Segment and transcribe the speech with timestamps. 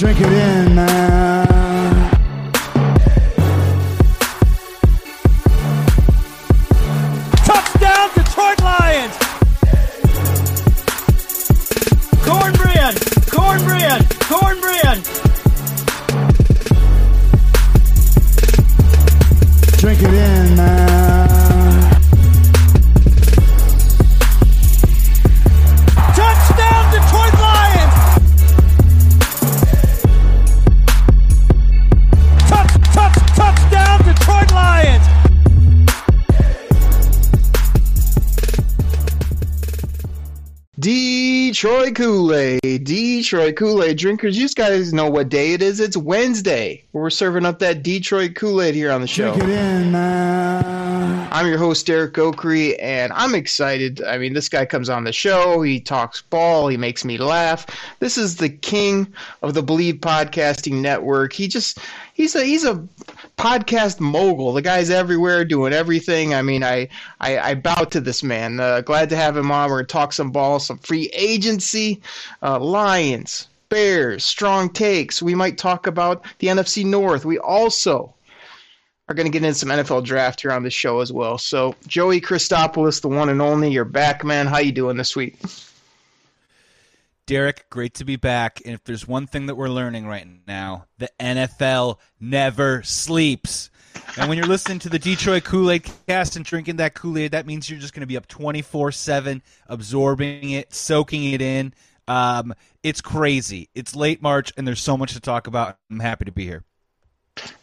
[0.00, 1.19] Drink it in, man.
[43.30, 44.36] Detroit Kool-Aid drinkers.
[44.36, 45.78] You guys know what day it is.
[45.78, 46.82] It's Wednesday.
[46.92, 49.34] We're serving up that Detroit Kool-Aid here on the show.
[49.34, 51.28] Drink it in, man.
[51.30, 54.02] I'm your host, Derek Oakrey, and I'm excited.
[54.02, 55.62] I mean, this guy comes on the show.
[55.62, 56.66] He talks ball.
[56.66, 57.66] He makes me laugh.
[58.00, 61.32] This is the king of the Bleav Podcasting Network.
[61.32, 61.78] He just,
[62.14, 62.84] he's a, he's a
[63.40, 64.52] podcast mogul.
[64.52, 66.34] The guy's everywhere doing everything.
[66.34, 66.88] I mean, I,
[67.20, 68.60] I, I bow to this man.
[68.60, 69.70] Uh, glad to have him on.
[69.70, 72.02] We're to talk some ball, some free agency,
[72.42, 75.22] uh, Lions, Bears, strong takes.
[75.22, 77.24] We might talk about the NFC North.
[77.24, 78.14] We also
[79.08, 81.38] are going to get in some NFL draft here on the show as well.
[81.38, 84.48] So, Joey Christopoulos, the one and only, you're back, man.
[84.48, 85.38] How you doing this week?
[87.30, 88.60] Derek, great to be back.
[88.64, 93.70] And if there's one thing that we're learning right now, the NFL never sleeps.
[94.16, 97.30] And when you're listening to the Detroit Kool Aid cast and drinking that Kool Aid,
[97.30, 101.72] that means you're just going to be up 24 7, absorbing it, soaking it in.
[102.08, 103.68] Um, it's crazy.
[103.76, 105.78] It's late March, and there's so much to talk about.
[105.88, 106.64] I'm happy to be here.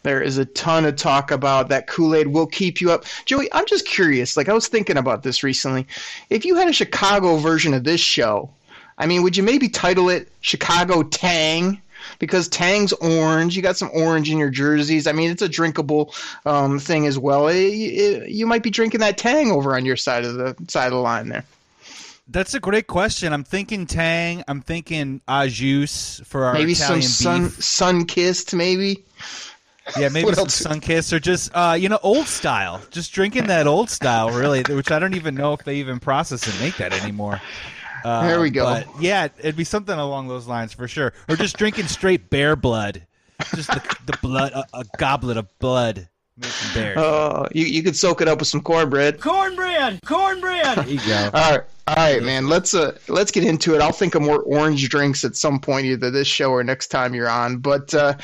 [0.02, 3.04] There is a ton of talk about that Kool Aid will keep you up.
[3.26, 4.34] Joey, I'm just curious.
[4.34, 5.86] Like, I was thinking about this recently.
[6.30, 8.54] If you had a Chicago version of this show,
[8.98, 11.80] I mean, would you maybe title it Chicago Tang?
[12.18, 13.56] Because Tang's orange.
[13.56, 15.06] You got some orange in your jerseys.
[15.06, 17.48] I mean, it's a drinkable um, thing as well.
[17.48, 20.86] It, it, you might be drinking that Tang over on your side of the side
[20.86, 21.44] of the line there.
[22.30, 23.32] That's a great question.
[23.32, 24.44] I'm thinking Tang.
[24.48, 27.62] I'm thinking au jus for our maybe Italian some beef.
[27.62, 29.04] sun Sunkist maybe.
[29.98, 32.82] Yeah, maybe some Sunkist or just uh, you know old style.
[32.90, 36.46] Just drinking that old style, really, which I don't even know if they even process
[36.46, 37.40] and make that anymore.
[38.04, 38.64] Uh, There we go.
[38.64, 41.12] But yeah, it'd be something along those lines for sure.
[41.28, 43.06] Or just drinking straight bear blood,
[43.54, 46.98] just the, the blood, a, a goblet of blood made from bears.
[46.98, 49.20] Uh, you you could soak it up with some cornbread.
[49.20, 50.00] Cornbread!
[50.04, 50.76] Cornbread!
[50.78, 51.30] there you go.
[51.34, 52.48] All right, all right, man.
[52.48, 53.80] Let's uh let's get into it.
[53.80, 57.14] I'll think of more orange drinks at some point, either this show or next time
[57.14, 57.58] you're on.
[57.58, 58.14] But uh,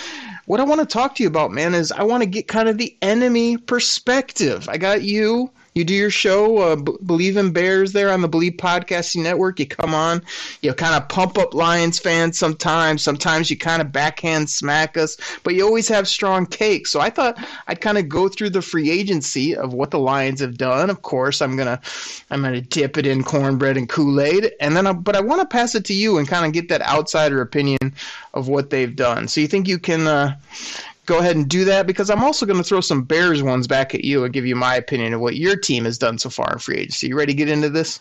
[0.47, 2.69] what I want to talk to you about, man, is I want to get kind
[2.69, 4.69] of the enemy perspective.
[4.69, 5.51] I got you.
[5.75, 9.59] You do your show, uh, B- Bleav in Bears, there on the Bleav Podcasting Network.
[9.59, 10.23] You come on,
[10.62, 13.03] you kind of pump up Lions fans sometimes.
[13.03, 16.93] Sometimes you kind of backhand smack us, but you always have strong takes.
[16.93, 20.39] So I thought I'd kind of go through the free agency of what the Lions
[20.39, 20.91] have done.
[20.91, 21.81] Of course, I'm gonna
[22.31, 25.41] I'm gonna dip it in cornbread and Kool Aid, and then I, but I want
[25.41, 27.95] to pass it to you and kind of get that outsider opinion
[28.33, 29.27] of what they've done.
[29.27, 30.06] So you think you can?
[30.06, 30.37] Uh,
[31.06, 33.94] Go ahead and do that because I'm also going to throw some Bears ones back
[33.94, 36.53] at you and give you my opinion of what your team has done so far
[36.53, 37.09] in free agency.
[37.09, 38.00] You ready to get into this?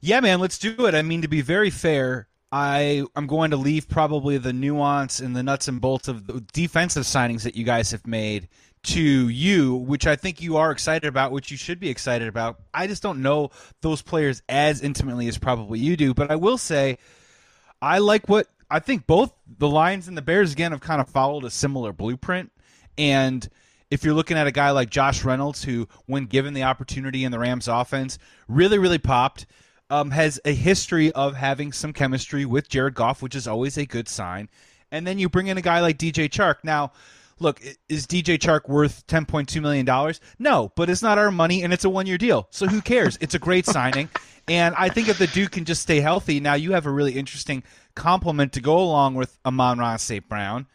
[0.00, 0.94] Yeah, man, let's do it.
[0.94, 5.36] I mean, to be very fair, I I'm going to leave probably the nuance and
[5.36, 8.48] the nuts and bolts of the defensive signings that you guys have made
[8.82, 12.60] to you, which I think you are excited about, which you should be excited about.
[12.72, 13.50] I just don't know
[13.82, 16.98] those players as intimately as probably you do, but I will say
[17.82, 21.08] I like what I think both the Lions and the Bears again have kind of
[21.08, 22.52] followed a similar blueprint
[22.96, 23.48] and
[23.90, 27.32] if you're looking at a guy like Josh Reynolds, who, when given the opportunity in
[27.32, 29.46] the Rams offense, really, really popped,
[29.90, 33.84] um, has a history of having some chemistry with Jared Goff, which is always a
[33.84, 34.48] good sign.
[34.92, 36.56] And then you bring in a guy like DJ Chark.
[36.62, 36.92] Now,
[37.40, 40.14] look, is DJ Chark worth $10.2 million?
[40.38, 42.46] No, but it's not our money and it's a one year deal.
[42.50, 43.18] So who cares?
[43.20, 44.08] It's a great signing.
[44.48, 47.12] And I think if the dude can just stay healthy, now you have a really
[47.12, 47.62] interesting
[47.94, 50.28] complement to go along with Amon Ra St.
[50.28, 50.66] Brown.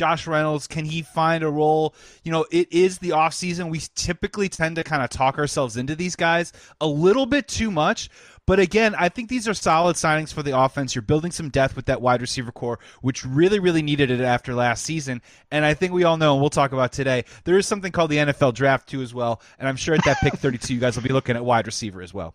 [0.00, 1.94] Josh Reynolds, can he find a role?
[2.24, 3.68] You know, it is the offseason.
[3.68, 7.70] We typically tend to kind of talk ourselves into these guys a little bit too
[7.70, 8.08] much.
[8.46, 10.94] But again, I think these are solid signings for the offense.
[10.94, 14.54] You're building some depth with that wide receiver core, which really, really needed it after
[14.54, 15.20] last season.
[15.50, 18.10] And I think we all know, and we'll talk about today, there is something called
[18.10, 19.42] the NFL draft too as well.
[19.58, 22.00] And I'm sure at that pick 32, you guys will be looking at wide receiver
[22.00, 22.34] as well.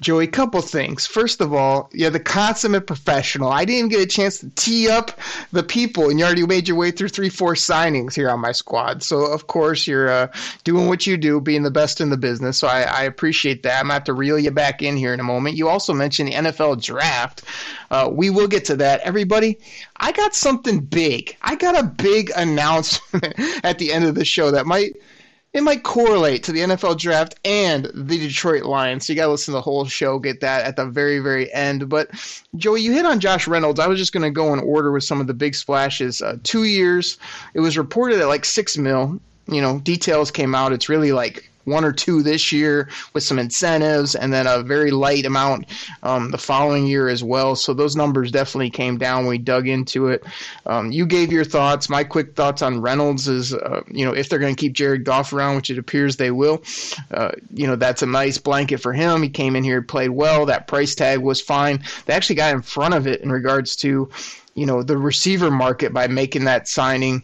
[0.00, 1.06] Joey, couple things.
[1.06, 3.50] First of all, you're the consummate professional.
[3.50, 5.12] I didn't even get a chance to tee up
[5.52, 8.50] the people, and you already made your way through three, four signings here on my
[8.50, 9.04] squad.
[9.04, 10.26] So, of course, you're uh,
[10.64, 12.58] doing what you do, being the best in the business.
[12.58, 13.78] So, I, I appreciate that.
[13.78, 15.56] I'm going to have to reel you back in here in a moment.
[15.56, 17.44] You also mentioned the NFL draft.
[17.92, 19.00] Uh, we will get to that.
[19.02, 19.58] Everybody,
[19.98, 21.36] I got something big.
[21.40, 24.96] I got a big announcement at the end of the show that might–
[25.54, 29.06] it might correlate to the NFL draft and the Detroit Lions.
[29.06, 31.52] So you got to listen to the whole show, get that at the very, very
[31.54, 31.88] end.
[31.88, 32.10] But
[32.56, 33.78] Joey, you hit on Josh Reynolds.
[33.78, 36.20] I was just going to go in order with some of the big splashes.
[36.20, 37.18] Uh, two years,
[37.54, 39.20] it was reported at like six mil.
[39.46, 40.72] You know, details came out.
[40.72, 44.90] It's really like one or two this year with some incentives, and then a very
[44.90, 45.66] light amount
[46.02, 47.56] um, the following year as well.
[47.56, 50.24] So those numbers definitely came down we dug into it.
[50.66, 51.88] Um, you gave your thoughts.
[51.88, 55.04] My quick thoughts on Reynolds is, uh, you know, if they're going to keep Jared
[55.04, 56.62] Goff around, which it appears they will,
[57.10, 59.22] uh, you know, that's a nice blanket for him.
[59.22, 60.46] He came in here, played well.
[60.46, 61.82] That price tag was fine.
[62.06, 64.10] They actually got in front of it in regards to,
[64.54, 67.22] you know, the receiver market by making that signing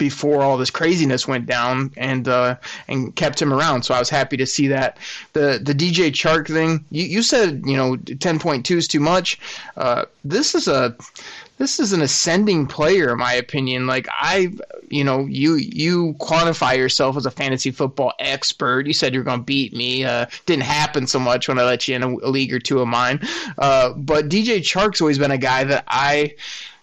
[0.00, 2.56] before all this craziness went down and uh,
[2.88, 3.82] and kept him around.
[3.82, 4.96] So I was happy to see that.
[5.34, 8.98] The the DJ Chark thing, you, you said you know ten point two is too
[8.98, 9.38] much.
[9.76, 10.96] Uh, this is a
[11.60, 13.86] this is an ascending player in my opinion.
[13.86, 14.50] Like I,
[14.88, 18.86] you know, you you quantify yourself as a fantasy football expert.
[18.86, 20.06] You said you're going to beat me.
[20.06, 22.80] Uh, didn't happen so much when I let you in a, a league or two
[22.80, 23.20] of mine.
[23.58, 26.34] Uh, but DJ Chark's always been a guy that I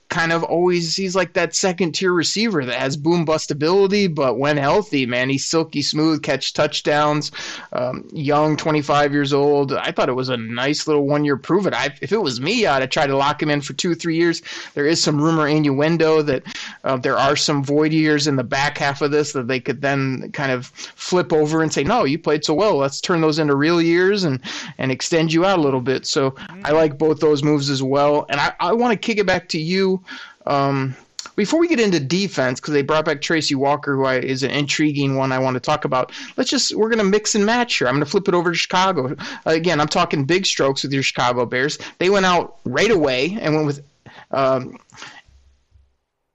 [0.09, 4.37] kind of always he's like that second tier receiver that has boom bust ability, but
[4.37, 7.31] when healthy, man, he's silky smooth, catch touchdowns.
[7.73, 9.73] Um, young, 25 years old.
[9.73, 11.73] I thought it was a nice little one year prove it.
[11.73, 14.15] I, if it was me, I'd have tried to lock him in for two, three
[14.15, 14.41] years.
[14.73, 16.43] There is some rumor innuendo that
[16.83, 19.81] uh, there are some void years in the back half of this that they could
[19.81, 22.77] then kind of flip over and say, no, you played so well.
[22.77, 24.39] Let's turn those into real years and
[24.77, 26.05] and extend you out a little bit.
[26.05, 28.25] So I like both those moves as well.
[28.29, 29.96] And I, I want to kick it back to you
[30.45, 30.95] um,
[31.35, 34.51] before we get into defense, because they brought back Tracy Walker, who I, is an
[34.51, 36.11] intriguing one I want to talk about.
[36.35, 37.87] Let's just we're going to mix and match here.
[37.87, 39.15] I'm going to flip it over to Chicago
[39.45, 39.79] again.
[39.79, 41.77] I'm talking big strokes with your Chicago Bears.
[41.99, 43.83] They went out right away and went with
[44.31, 44.77] um,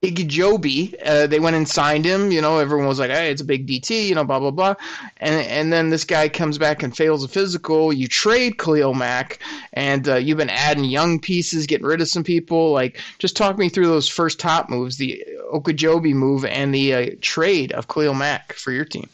[0.02, 2.32] Ogunjobi, uh, they went and signed him.
[2.32, 4.74] You know, everyone was like, "Hey, it's a big DT," you know, blah blah blah.
[5.18, 7.92] And and then this guy comes back and fails a physical.
[7.92, 9.38] You trade Khalil Mack,
[9.74, 12.72] and uh, you've been adding young pieces, getting rid of some people.
[12.72, 17.10] Like, just talk me through those first top moves, the Ogunjobi move, and the uh,
[17.20, 19.08] trade of Khalil Mack for your team.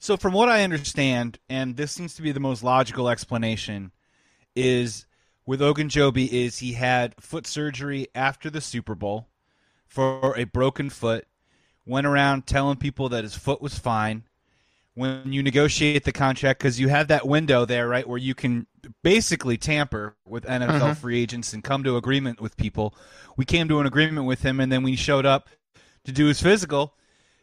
[0.00, 3.92] So, from what I understand, and this seems to be the most logical explanation,
[4.56, 5.06] is
[5.46, 9.28] with Ogunjobi is he had foot surgery after the Super Bowl
[9.94, 11.24] for a broken foot,
[11.86, 14.24] went around telling people that his foot was fine.
[14.94, 18.66] When you negotiate the contract, because you have that window there, right, where you can
[19.02, 20.92] basically tamper with NFL mm-hmm.
[20.94, 22.94] free agents and come to agreement with people.
[23.36, 25.48] We came to an agreement with him, and then we showed up
[26.04, 26.94] to do his physical.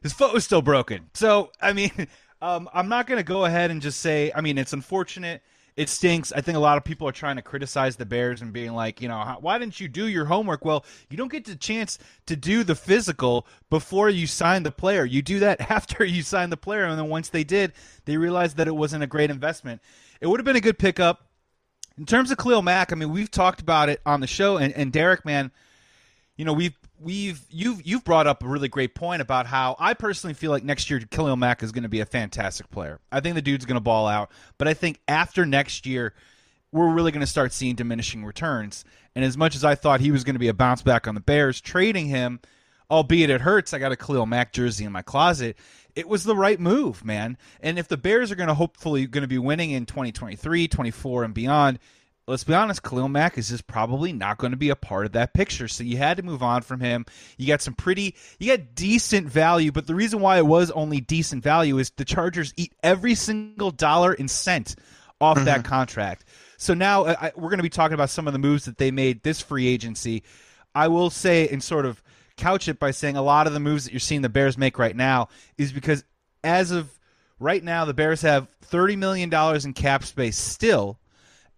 [0.01, 1.09] His foot was still broken.
[1.13, 1.91] So, I mean,
[2.41, 5.41] um, I'm not going to go ahead and just say, I mean, it's unfortunate
[5.75, 6.31] it stinks.
[6.33, 9.01] I think a lot of people are trying to criticize the Bears and being like,
[9.01, 10.65] you know, why didn't you do your homework?
[10.65, 15.05] Well, you don't get the chance to do the physical before you sign the player.
[15.05, 17.73] You do that after you sign the player, and then once they did,
[18.05, 19.81] they realized that it wasn't a great investment.
[20.19, 21.27] It would have been a good pickup.
[21.97, 24.73] In terms of Khalil Mack, I mean, we've talked about it on the show, and,
[24.73, 25.51] and Derek, man,
[26.35, 29.93] you know, we've we've you've you've brought up a really great point about how I
[29.93, 32.99] personally feel like next year Khalil Mack is going to be a fantastic player.
[33.11, 36.13] I think the dude's going to ball out, but I think after next year
[36.71, 38.85] we're really going to start seeing diminishing returns.
[39.15, 41.15] And as much as I thought he was going to be a bounce back on
[41.15, 42.39] the Bears, trading him,
[42.89, 45.57] albeit it hurts, I got a Khalil Mack jersey in my closet.
[45.95, 47.37] It was the right move, man.
[47.59, 51.23] And if the Bears are going to hopefully going to be winning in 2023, 24
[51.25, 51.79] and beyond,
[52.27, 55.11] let's be honest, Khalil Mack is just probably not going to be a part of
[55.13, 55.67] that picture.
[55.67, 57.05] So you had to move on from him.
[57.37, 61.01] You got some pretty, you got decent value, but the reason why it was only
[61.01, 64.75] decent value is the Chargers eat every single dollar and cent
[65.19, 65.45] off mm-hmm.
[65.45, 66.25] that contract.
[66.57, 68.91] So now I, we're going to be talking about some of the moves that they
[68.91, 70.23] made this free agency.
[70.73, 72.01] I will say and sort of
[72.37, 74.79] couch it by saying a lot of the moves that you're seeing the Bears make
[74.79, 76.03] right now is because
[76.43, 76.89] as of
[77.39, 79.33] right now, the Bears have $30 million
[79.65, 80.97] in cap space still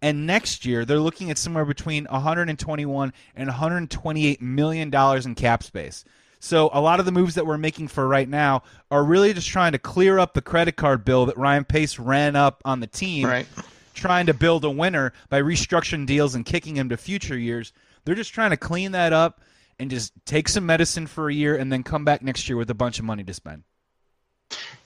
[0.04, 5.62] and next year, they're looking at somewhere between 121 and 128 million dollars in cap
[5.62, 6.04] space.
[6.40, 9.48] So a lot of the moves that we're making for right now are really just
[9.48, 12.86] trying to clear up the credit card bill that Ryan Pace ran up on the
[12.86, 13.46] team, right.
[13.94, 17.72] trying to build a winner by restructuring deals and kicking him to future years.
[18.04, 19.40] They're just trying to clean that up
[19.78, 22.68] and just take some medicine for a year and then come back next year with
[22.68, 23.62] a bunch of money to spend.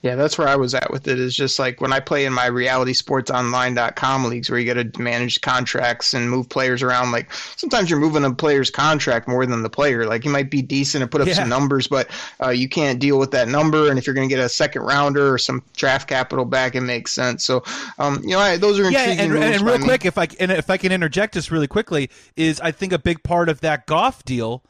[0.00, 1.18] Yeah, that's where I was at with it.
[1.18, 4.92] Is just like when I play in my reality sports online.com leagues where you got
[4.94, 7.10] to manage contracts and move players around.
[7.10, 10.06] Like sometimes you're moving a player's contract more than the player.
[10.06, 11.34] Like he might be decent and put up Yeah.
[11.34, 12.08] some numbers, but
[12.40, 13.90] uh, you can't deal with that number.
[13.90, 16.82] And if you're going to get a second rounder or some draft capital back, it
[16.82, 17.44] makes sense.
[17.44, 17.64] So,
[17.98, 19.84] um, you know, I, those are Yeah, intriguing and, and by real me.
[19.84, 23.00] quick, if I and if I can interject this really quickly, is I think a
[23.00, 24.62] big part of that Goff deal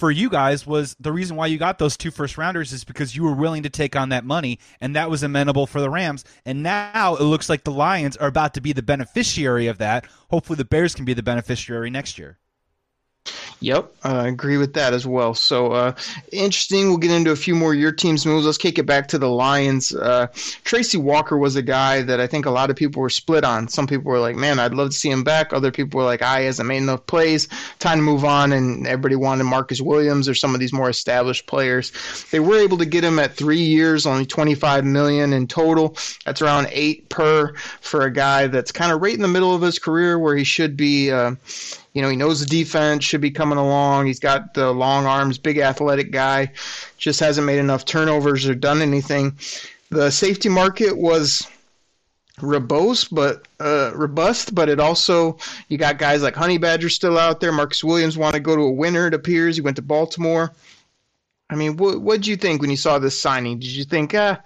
[0.00, 3.14] for you guys was the reason why you got those two first rounders is because
[3.14, 6.24] you were willing to take on that money, and that was amenable for the Rams.
[6.46, 10.06] And now it looks like the Lions are about to be the beneficiary of that.
[10.30, 12.39] Hopefully, the Bears can be the beneficiary next year.
[13.62, 15.34] Yep, I agree with that as well.
[15.34, 15.92] So uh,
[16.32, 16.88] interesting.
[16.88, 18.46] We'll get into a few more your team's moves.
[18.46, 19.94] Let's kick it back to the Lions.
[19.94, 20.28] Uh,
[20.64, 23.68] Tracy Walker was a guy that I think a lot of people were split on.
[23.68, 26.22] Some people were like, "Man, I'd love to see him back." Other people were like,
[26.22, 27.48] "I hasn't made enough plays.
[27.80, 31.46] Time to move on." And everybody wanted Marcus Williams or some of these more established
[31.46, 31.92] players.
[32.30, 35.98] They were able to get him at three years, only twenty five million in total.
[36.24, 37.52] That's around eight per
[37.82, 40.44] for a guy that's kind of right in the middle of his career where he
[40.44, 41.12] should be.
[41.92, 44.06] You know, he knows the defense should be coming along.
[44.06, 46.52] He's got the long arms, big athletic guy.
[46.98, 49.36] Just hasn't made enough turnovers or done anything.
[49.90, 51.48] The safety market was
[52.40, 55.36] robust, but uh, robust, but it also
[55.68, 57.52] you got guys like Honey Badger still out there.
[57.52, 59.08] Marcus Williams want to go to a winner.
[59.08, 60.52] It appears he went to Baltimore.
[61.50, 63.58] I mean, what what did you think when you saw this signing?
[63.58, 64.40] Did you think, ah,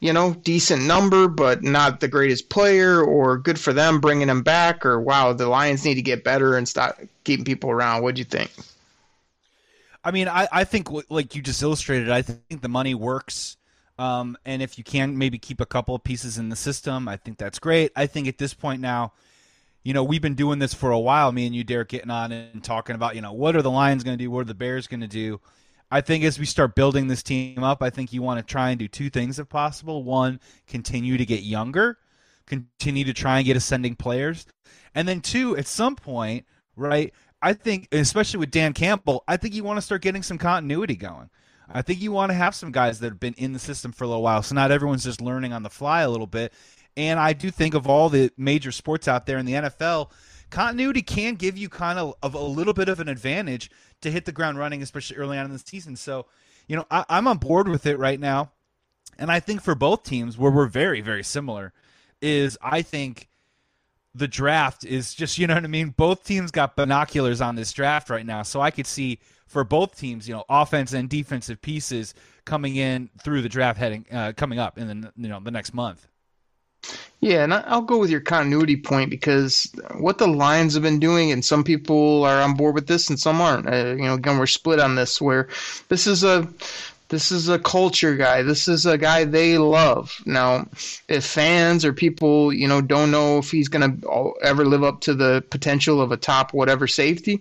[0.00, 4.42] you know, decent number, but not the greatest player, or good for them bringing him
[4.42, 7.96] back, or wow, the Lions need to get better and stop keeping people around?
[7.96, 8.50] What would you think?
[10.02, 13.56] I mean, I, I think like you just illustrated, I think the money works.
[13.98, 17.16] Um, and if you can maybe keep a couple of pieces in the system, I
[17.16, 17.92] think that's great.
[17.96, 19.12] I think at this point now,
[19.82, 22.32] you know, we've been doing this for a while, me and you, Derek, getting on
[22.32, 24.30] and talking about, you know, what are the Lions going to do?
[24.30, 25.40] What are the Bears going to do?
[25.90, 28.70] I think as we start building this team up, I think you want to try
[28.70, 30.02] and do two things if possible.
[30.02, 31.98] One, continue to get younger,
[32.46, 34.46] continue to try and get ascending players.
[34.94, 39.54] And then two, at some point, right, I think, especially with Dan Campbell, I think
[39.54, 41.30] you want to start getting some continuity going.
[41.68, 44.04] I think you want to have some guys that have been in the system for
[44.04, 46.52] a little while, so not everyone's just learning on the fly a little bit.
[46.96, 50.10] And I do think of all the major sports out there in the NFL,
[50.50, 53.70] continuity can give you kind of, of a little bit of an advantage
[54.02, 55.96] to hit the ground running, especially early on in the season.
[55.96, 56.26] So,
[56.68, 58.52] you know, I, I'm on board with it right now.
[59.18, 61.72] And I think for both teams, where we're very, very similar,
[62.20, 63.28] is I think
[64.14, 65.90] the draft is just, you know what I mean?
[65.90, 68.42] Both teams got binoculars on this draft right now.
[68.42, 73.10] So I could see for both teams, you know, offense and defensive pieces coming in
[73.22, 76.06] through the draft heading, uh, coming up in the, you know, the next month.
[77.20, 81.32] Yeah, and I'll go with your continuity point because what the Lions have been doing,
[81.32, 83.66] and some people are on board with this and some aren't.
[83.68, 85.20] Uh, you know, again, we're split on this.
[85.20, 85.48] Where
[85.88, 86.46] this is a
[87.08, 88.42] this is a culture guy.
[88.42, 90.20] This is a guy they love.
[90.26, 90.68] Now,
[91.08, 95.00] if fans or people, you know, don't know if he's going to ever live up
[95.02, 97.40] to the potential of a top whatever safety,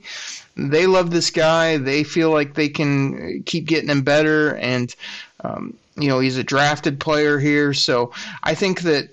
[0.55, 1.77] they love this guy.
[1.77, 4.95] They feel like they can keep getting him better, and
[5.43, 7.73] um, you know, he's a drafted player here.
[7.73, 9.09] So I think that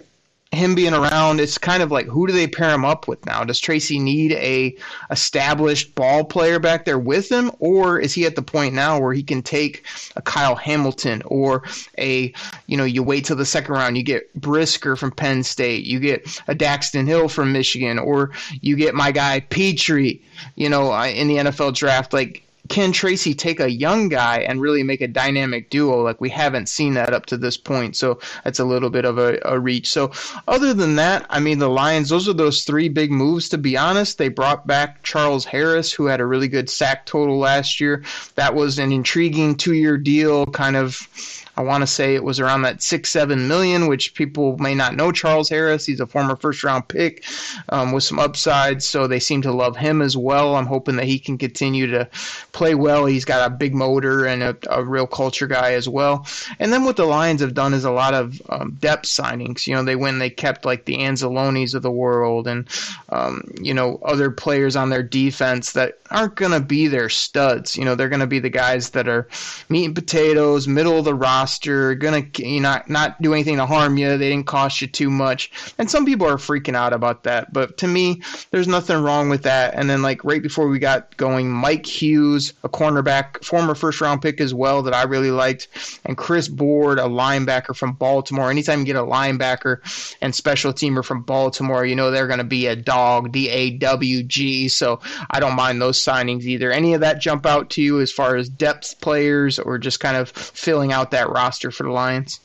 [0.52, 3.42] him being around, it's kind of like who do they pair him up with now?
[3.42, 4.76] Does Tracy need a
[5.10, 9.14] established ball player back there with him, or is he at the point now where
[9.14, 11.62] he can take a Kyle Hamilton or
[11.98, 12.32] a
[12.66, 15.98] you know you wait till the second round, you get Brisker from Penn State, you
[15.98, 18.30] get a Daxton Hill from Michigan, or
[18.60, 20.18] you get my guy Pitre,
[20.56, 24.82] you know, in the NFL draft, like can Tracy take a young guy and really
[24.82, 26.02] make a dynamic duo?
[26.02, 29.18] Like we haven't seen that up to this point, so that's a little bit of
[29.18, 29.90] a, a, reach.
[29.90, 30.12] So
[30.48, 33.48] other than that, I mean the Lions, those are those three big moves.
[33.50, 37.38] To be honest, they brought back Charles Harris, who had a really good sack total
[37.38, 38.04] last year.
[38.36, 41.06] That was an intriguing two-year deal, kind of.
[41.56, 44.96] I want to say it was around that six, seven million, which people may not
[44.96, 45.84] know Charles Harris.
[45.84, 47.24] He's a former first round pick
[47.68, 50.56] um, with some upside, so they seem to love him as well.
[50.56, 52.08] I'm hoping that he can continue to
[52.52, 53.04] play well.
[53.04, 56.26] He's got a big motor and a, a real culture guy as well.
[56.58, 59.66] And then what the Lions have done is a lot of um, depth signings.
[59.66, 62.66] You know, they when they kept like the Anzalonis of the world and
[63.10, 67.76] um, you know other players on their defense that aren't going to be their studs.
[67.76, 69.28] You know, they're going to be the guys that are
[69.68, 73.66] meat and potatoes, middle of the roster roster, gonna you not not do anything to
[73.66, 74.16] harm you.
[74.16, 77.52] They didn't cost you too much, and some people are freaking out about that.
[77.52, 78.22] But to me,
[78.52, 79.74] there's nothing wrong with that.
[79.74, 84.22] And then like right before we got going, Mike Hughes, a cornerback, former first round
[84.22, 85.66] pick as well that I really liked,
[86.04, 88.50] and Chris Board, a linebacker from Baltimore.
[88.50, 89.78] Anytime you get a linebacker
[90.22, 94.22] and special teamer from Baltimore, you know they're to be a dog, D A W
[94.22, 94.68] G.
[94.68, 96.70] So I don't mind those signings either.
[96.70, 100.16] Any of that jump out to you as far as depth players or just kind
[100.16, 102.40] of filling out that roster for the Lions?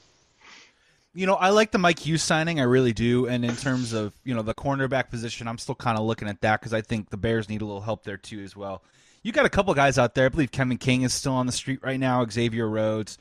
[1.17, 2.60] you know, I like the Mike Hughes signing.
[2.60, 3.25] I really do.
[3.25, 6.41] And in terms of you know the cornerback position, I'm still kind of looking at
[6.41, 8.84] that because I think the Bears need a little help there too as well.
[9.24, 10.27] You got a couple guys out there.
[10.27, 12.24] I believe Kevin King is still on the street right now.
[12.29, 13.17] Xavier Rhodes.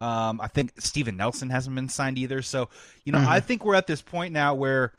[0.00, 2.42] Um, I think Steven Nelson hasn't been signed either.
[2.42, 2.68] So
[3.04, 4.92] you know, I think we're at this point now where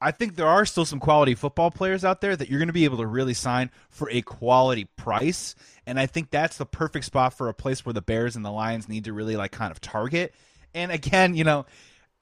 [0.00, 2.74] I think there are still some quality football players out there that you're going to
[2.74, 5.54] be able to really sign for a quality price.
[5.86, 8.50] And I think that's the perfect spot for a place where the Bears and the
[8.50, 10.34] Lions need to really like kind of target.
[10.74, 11.64] And again, you know,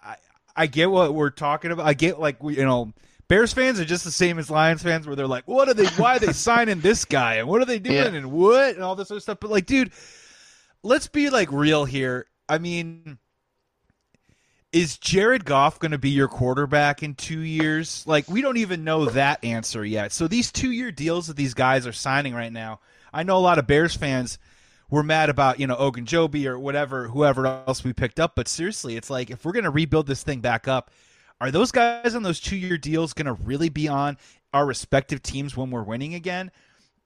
[0.01, 0.17] I,
[0.55, 1.87] I get what we're talking about.
[1.87, 2.93] I get like we, you know,
[3.27, 5.87] Bears fans are just the same as Lions fans, where they're like, "What are they?
[5.87, 7.37] Why are they signing this guy?
[7.37, 7.97] And what are they doing?
[7.97, 8.19] Yeah.
[8.19, 8.75] And what?
[8.75, 9.93] And all this other stuff." But like, dude,
[10.83, 12.27] let's be like real here.
[12.49, 13.19] I mean,
[14.75, 18.03] is Jared Goff going to be your quarterback in two years?
[18.09, 20.11] Like, we don't even know that answer yet.
[20.11, 22.81] So these two-year deals that these guys are signing right now,
[23.13, 24.37] I know a lot of Bears fans
[24.91, 28.35] were mad about you know Ogunjobi or whatever, whoever else we picked up.
[28.35, 30.91] But seriously, it's like if we're going to rebuild this thing back up,
[31.41, 34.19] are those guys on those two-year deals going to really be on
[34.53, 36.51] our respective teams when we're winning again?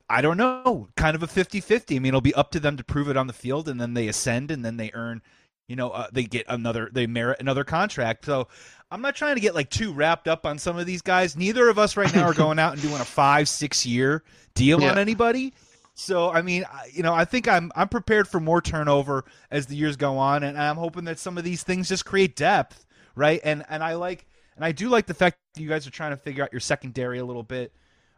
[0.09, 0.89] I don't know.
[0.97, 1.97] Kind of a 50-50.
[1.97, 3.93] I mean, it'll be up to them to prove it on the field, and then
[3.93, 5.21] they ascend, and then they earn
[5.69, 8.25] you know uh, they get another they merit another contract.
[8.25, 8.49] So
[8.91, 11.37] i'm not trying to get like too wrapped up on some of these guys.
[11.37, 14.81] Neither of us right now are going out and doing a five six year deal
[14.81, 14.91] Yeah.
[14.91, 15.53] on anybody.
[15.95, 19.67] So i mean I- you know i think i'm i'm prepared for more turnover as
[19.67, 22.87] the years go on and i'm hoping that some of these things just create depth
[23.17, 23.41] right?
[23.43, 24.25] And and i like
[24.57, 26.61] and i do like the fact that you guys are trying to figure out your
[26.61, 27.73] secondary a little bit.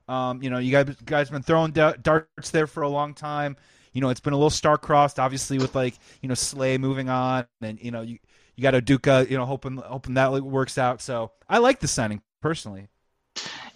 [0.09, 3.57] Um, you know, you guys you guys been throwing darts there for a long time.
[3.93, 7.47] You know, it's been a little star-crossed, obviously, with like you know Slay moving on,
[7.61, 8.19] and you know you
[8.57, 11.01] you got Oduka, you know, hoping hoping that works out.
[11.01, 12.89] So I like the signing personally.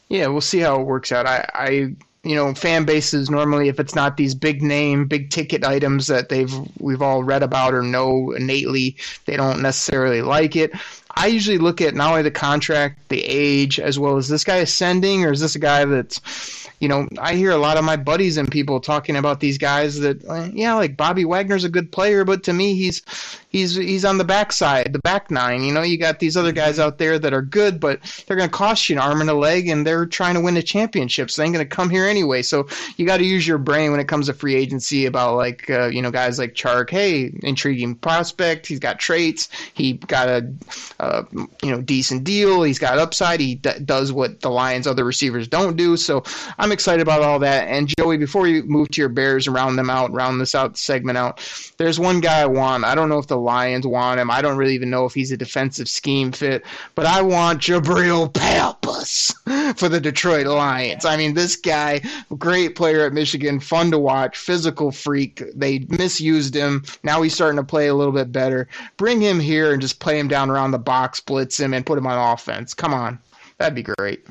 [0.09, 1.26] Yeah, we'll see how it works out.
[1.26, 5.62] I, I you know, fan bases normally, if it's not these big name, big ticket
[5.62, 10.73] items that they've we've all read about or know innately, they don't necessarily like it.
[11.16, 14.56] I usually look at not only the contract, the age, as well as this guy
[14.56, 17.97] ascending, or is this a guy that's, you know, I hear a lot of my
[17.97, 21.90] buddies and people talking about these guys that, uh, yeah, like Bobby Wagner's a good
[21.93, 23.02] player, but to me, he's
[23.49, 25.62] he's he's on the backside, the back nine.
[25.62, 28.50] You know, you got these other guys out there that are good, but they're going
[28.50, 31.31] to cost you an arm and a leg, and they're trying to win a championship,
[31.31, 32.43] so they ain't going to come here anyway.
[32.43, 32.66] So
[32.97, 35.87] you got to use your brain when it comes to free agency about like uh,
[35.87, 36.91] you know guys like Chark.
[36.91, 38.67] Hey, intriguing prospect.
[38.67, 39.49] He's got traits.
[39.75, 40.52] He got a
[40.99, 42.63] uh, you know decent deal.
[42.65, 43.41] He's got upside.
[43.41, 45.97] He d- does what the Lions' other receivers don't do.
[45.97, 46.25] So
[46.64, 47.68] I'm excited about all that.
[47.68, 50.78] And Joey, before you move to your Bears and round them out, round this out
[50.78, 51.46] segment out,
[51.76, 52.84] there's one guy I want.
[52.86, 54.30] I don't know if the Lions want him.
[54.30, 58.32] I don't really even know if he's a defensive scheme fit, but I want Jabrill
[58.32, 59.34] Peppers
[59.78, 61.04] for the Detroit Lions.
[61.04, 62.00] I mean, this guy,
[62.38, 65.42] great player at Michigan, fun to watch, physical freak.
[65.54, 66.82] They misused him.
[67.02, 68.68] Now he's starting to play a little bit better.
[68.96, 71.98] Bring him here and just play him down around the box, blitz him, and put
[71.98, 72.72] him on offense.
[72.72, 73.18] Come on.
[73.58, 74.26] That'd be great.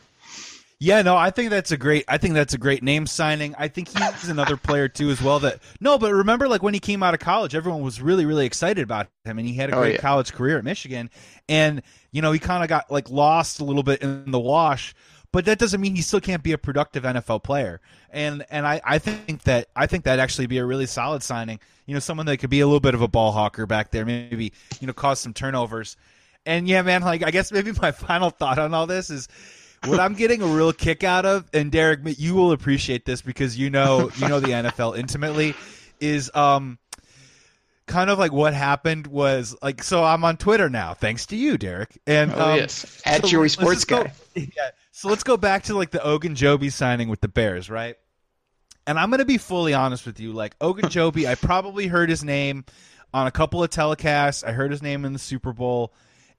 [0.79, 2.03] Yeah, no, I think that's a great.
[2.09, 3.55] I think that's a great name signing.
[3.57, 5.39] I think he's another player too, as well.
[5.39, 8.45] That no, but remember, like when he came out of college, everyone was really, really
[8.45, 10.01] excited about him, and he had a Oh, great yeah.
[10.01, 11.09] college career at Michigan.
[11.47, 11.81] And
[12.11, 14.93] you know, he kind of got like lost a little bit in the wash,
[15.31, 17.79] but that doesn't mean he still can't be a productive NFL player.
[18.09, 21.59] And and I, I think that I think that actually be a really solid signing.
[21.85, 24.05] You know, someone that could be a little bit of a ball hawker back there,
[24.05, 25.95] maybe you know, cause some turnovers.
[26.45, 29.29] And yeah, man, like I guess maybe my final thought on all this is
[29.85, 33.57] what I'm getting a real kick out of, and Derek, you will appreciate this because
[33.57, 35.55] you know you know the NFL intimately,
[35.99, 36.77] is um
[37.85, 41.57] kind of like what happened was like so I'm on Twitter now, thanks to you,
[41.57, 41.97] Derek.
[42.07, 43.01] And Oh, um, yes.
[43.05, 44.13] At so Joey Sports just go- Guy.
[44.35, 44.69] Yeah.
[44.91, 47.95] So let's go back to like the Ogunjobi signing with the Bears, right?
[48.87, 50.31] And I'm gonna be fully honest with you.
[50.33, 52.63] Like Ogunjobi, I probably heard his name
[53.13, 54.43] on a couple of telecasts.
[54.47, 55.93] I heard his name in the Super Bowl,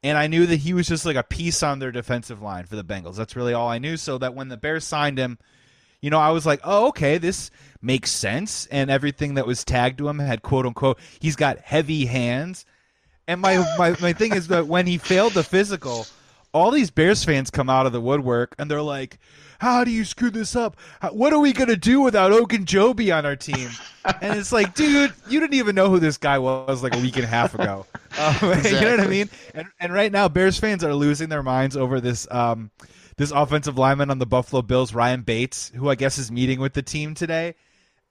[0.05, 2.77] and I knew that he was just like a piece on their defensive line for
[2.77, 3.17] the Bengals.
[3.17, 3.97] That's really all I knew.
[3.97, 5.39] So that when the Bears signed him,
[6.03, 8.67] you know, I was like, oh, okay, this makes sense.
[8.67, 12.67] And everything that was tagged to him had quote unquote, he's got heavy hands.
[13.27, 16.07] And my, my, my thing is that when he failed the physical,
[16.55, 19.19] all these Bears fans come out of the woodwork and they're like,
[19.59, 20.77] how do you screw this up?
[21.01, 23.71] How- What are we going to do without Ogunjobi on our team?
[24.21, 27.17] And it's like, dude, you didn't even know who this guy was like a week
[27.17, 27.87] and a half ago.
[28.19, 29.29] Um, You know what I mean?
[29.55, 32.71] And, and right now, Bears fans are losing their minds over this um,
[33.17, 36.75] this offensive lineman on the Buffalo Bills, Ryan Bates, who I guess is meeting with
[36.75, 37.55] the team today.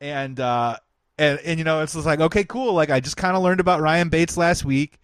[0.01, 0.75] And uh,
[1.17, 2.73] and and you know, it's just like, okay, cool.
[2.73, 4.99] Like I just kind of learned about Ryan Bates last week.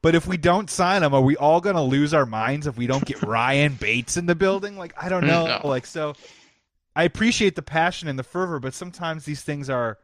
[0.00, 2.86] But if we don't sign him, are we all gonna lose our minds if we
[2.86, 4.76] don't get Ryan Bates in the building?
[4.76, 5.46] Like I don't know.
[5.46, 5.60] No.
[5.64, 6.14] Like so,
[6.94, 9.98] I appreciate the passion and the fervor, but sometimes these things are,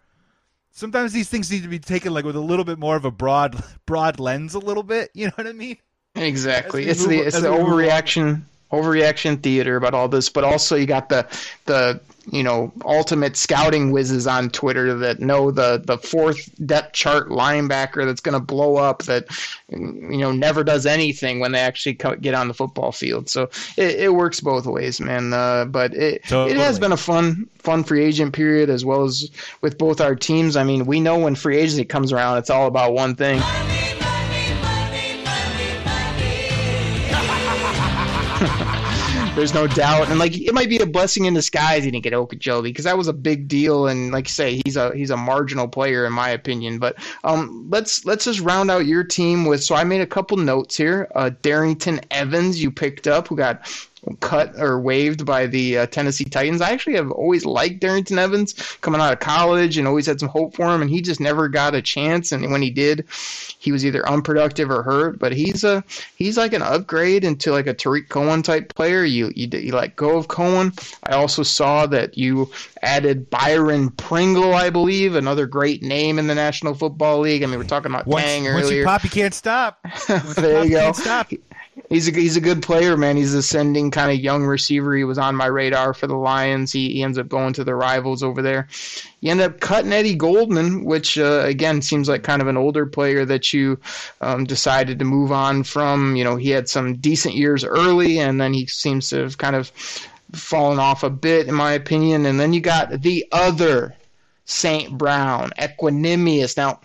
[0.70, 3.10] sometimes these things need to be taken like with a little bit more of a
[3.10, 5.10] broad, broad lens, a little bit.
[5.14, 5.78] You know what I mean?
[6.16, 6.86] Exactly.
[6.86, 8.24] It's we the it's the overreaction.
[8.24, 8.46] move along.
[8.74, 11.26] Overreaction theater about all this, but also you got the
[11.66, 17.28] the you know ultimate scouting whizzes on Twitter that know the the fourth depth chart
[17.28, 19.26] linebacker that's going to blow up that
[19.68, 23.28] you know never does anything when they actually get on the football field.
[23.28, 25.32] So it, it works both ways, man.
[25.32, 29.30] Uh, but it it has been a fun fun free agent period as well as
[29.60, 30.56] with both our teams.
[30.56, 33.40] I mean, we know when free agency comes around, it's all about one thing.
[39.34, 42.14] There's no doubt, and like it might be a blessing in disguise he didn't get
[42.14, 45.16] Okeechobee because that was a big deal, and like you say, he's a he's a
[45.16, 46.78] marginal player in my opinion.
[46.78, 49.64] But um, let's let's just round out your team with.
[49.64, 51.08] So I made a couple notes here.
[51.16, 53.66] Uh, Darrynton Evans, you picked up, who got
[54.20, 56.60] cut or waived by the uh, Tennessee Titans.
[56.60, 60.28] I actually have always liked Darrynton Evans coming out of college and always had some
[60.28, 62.32] hope for him, and he just never got a chance.
[62.32, 63.06] And when he did,
[63.58, 65.18] he was either unproductive or hurt.
[65.18, 65.82] But he's a
[66.16, 69.04] he's like an upgrade into like a Tarik Cohen type player.
[69.04, 70.72] You you, you let go of Cohen.
[71.04, 72.50] I also saw that you
[72.82, 77.42] added Byron Pringle, I believe, another great name in the National Football League.
[77.42, 78.80] I mean, we're talking about Once, Tang once earlier.
[78.80, 79.78] you pop, you can't stop.
[80.08, 80.80] Once you There pop, you go.
[80.80, 81.32] Can't stop.
[81.88, 83.16] He's a he's a good player, man.
[83.16, 84.94] He's ascending kind of young receiver.
[84.94, 86.70] He was on my radar for the Lions.
[86.70, 88.68] He, he ends up going to the rivals over there.
[89.20, 92.86] You end up cutting Eddie Goldman, which uh, again seems like kind of an older
[92.86, 93.80] player that you
[94.20, 96.14] um, decided to move on from.
[96.14, 99.56] You know, he had some decent years early, and then he seems to have kind
[99.56, 99.72] of
[100.32, 102.24] fallen off a bit, in my opinion.
[102.24, 103.94] And then you got the other
[104.44, 106.56] Saint Brown, Equanimeous.
[106.56, 106.80] Now,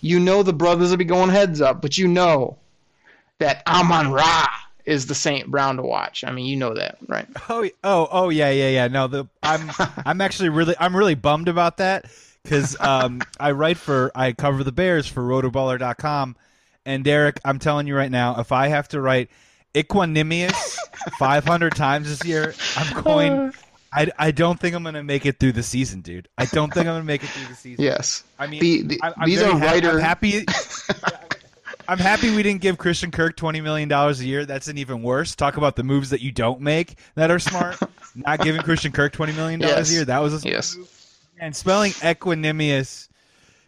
[0.00, 2.56] you know the brothers will be going heads up, but you know
[3.40, 4.46] that Amon Ra
[4.86, 6.24] is the Saint Brown to watch.
[6.24, 7.26] I mean, you know that, right?
[7.48, 8.88] Oh, oh, oh, yeah, yeah, yeah.
[8.88, 9.70] No, the I'm
[10.06, 12.06] I'm actually really I'm really bummed about that
[12.42, 16.36] because um, I write for I cover the Bears for Rotoballer.com,
[16.86, 19.28] and Derek, I'm telling you right now, if I have to write
[19.74, 20.76] Equanimeous
[21.18, 23.52] 500 times this year, I'm going.
[23.92, 26.28] I, I don't think I'm gonna make it through the season, dude.
[26.38, 27.84] I don't think I'm gonna make it through the season.
[27.84, 28.22] Yes.
[28.38, 30.44] I mean, The- the- I, these are ha- writer- I'm happy.
[31.90, 34.46] I'm happy we didn't give Christian Kirk twenty million dollars a year.
[34.46, 35.34] That's an even worse.
[35.34, 37.78] Talk about the moves that you don't make that are smart.
[38.14, 39.90] Not giving Christian Kirk twenty million dollars Yes.
[39.90, 40.04] a year.
[40.04, 40.76] That was a Yes.
[40.76, 40.88] move.
[41.40, 43.08] And spelling Equanimeous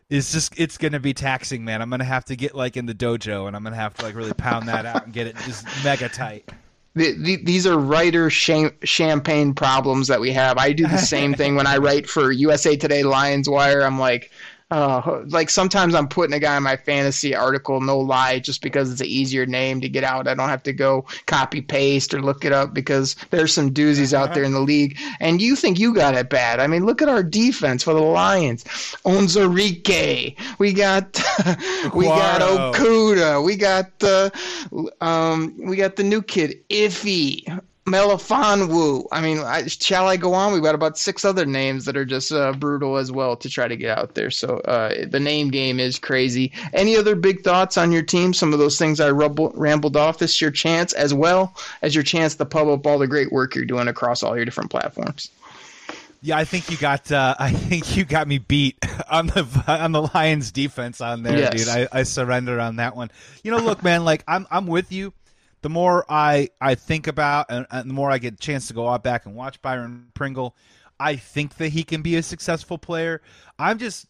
[0.09, 1.83] is just it's gonna be taxing, man.
[1.83, 4.15] I'm gonna have to get like in the dojo and I'm gonna have to like
[4.15, 6.49] really pound that out and get it just mega tight.
[6.95, 10.59] The, the, these are writer sham- champagne problems that we have.
[10.59, 13.81] I do the same thing when I write for USA Today Lions Wire.
[13.83, 14.31] I'm like,
[14.73, 18.91] uh, like sometimes I'm putting a guy in my fantasy article, no lie, just because
[18.91, 20.27] it's an easier name to get out.
[20.27, 24.15] I don't have to go copy paste or look it up because there's some doozies
[24.15, 24.99] out there in the league.
[25.21, 26.59] And you think you got it bad?
[26.59, 28.65] I mean, look at our defense for the Lions.
[29.05, 30.39] Onzarike.
[30.59, 31.05] We got
[31.95, 33.45] we got Okudah.
[33.45, 34.33] We got the
[35.03, 37.61] um we got the new kid Iffy.
[37.87, 39.07] Melifonwu.
[39.11, 40.53] I mean, I, shall I go on?
[40.53, 43.67] We've got about six other names that are just uh, brutal as well to try
[43.69, 44.31] to get out there.
[44.31, 46.53] So uh, the name game is crazy.
[46.73, 48.35] Any other big thoughts on your team?
[48.35, 50.19] Some of those things I rumble, rambled off.
[50.19, 53.33] This is your chance, as well as your chance to pub up all the great
[53.33, 55.29] work you're doing across all your different platforms.
[56.25, 57.11] Yeah, I think you got.
[57.11, 58.77] Uh, I think you got me beat
[59.11, 61.53] on the on the Lions defense on there, Yes.
[61.65, 61.69] dude.
[61.69, 63.11] I, I surrender on that one.
[63.43, 64.05] You know, look, man.
[64.05, 65.13] Like I'm I'm with you.
[65.63, 68.75] The more I I think about, and, and the more I get a chance to
[68.75, 70.57] go out back and watch Byron Pringle,
[71.01, 73.23] I think that he can be a successful player.
[73.59, 74.07] I'm just.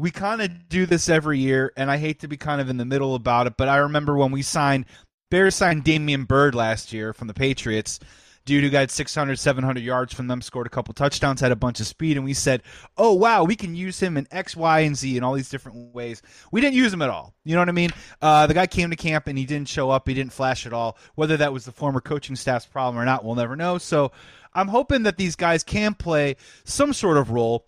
[0.00, 2.76] We kind of do this every year, and I hate to be kind of in
[2.76, 4.84] the middle about it, but I remember when we signed
[5.30, 8.00] Bears signed Damian Byrd last year from the Patriots
[8.48, 11.80] dude who got 600 700 yards from them scored a couple touchdowns had a bunch
[11.80, 12.62] of speed and we said
[12.96, 15.94] oh wow we can use him in x y and z in all these different
[15.94, 16.22] ways.
[16.50, 17.34] We didn't use him at all.
[17.44, 17.90] You know what i mean?
[18.22, 20.08] Uh, the guy came to camp and he didn't show up.
[20.08, 20.96] He didn't flash at all.
[21.14, 23.76] Whether that was the former coaching staff's problem or not we'll never know.
[23.76, 24.12] So
[24.54, 27.66] i'm hoping that these guys can play some sort of role.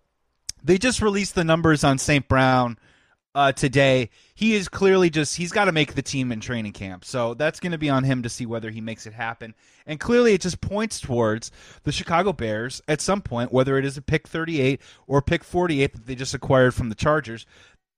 [0.65, 2.79] They just released the numbers on st brown
[3.35, 4.11] uh, today.
[4.35, 7.05] He is clearly just he's got to make the team in training camp.
[7.05, 9.55] So that's going to be on him to see whether he makes it happen.
[9.87, 11.51] And clearly it just points towards
[11.85, 15.93] the Chicago Bears at some point, whether it is a pick 38 or pick 48
[15.93, 17.47] that they just acquired from the Chargers,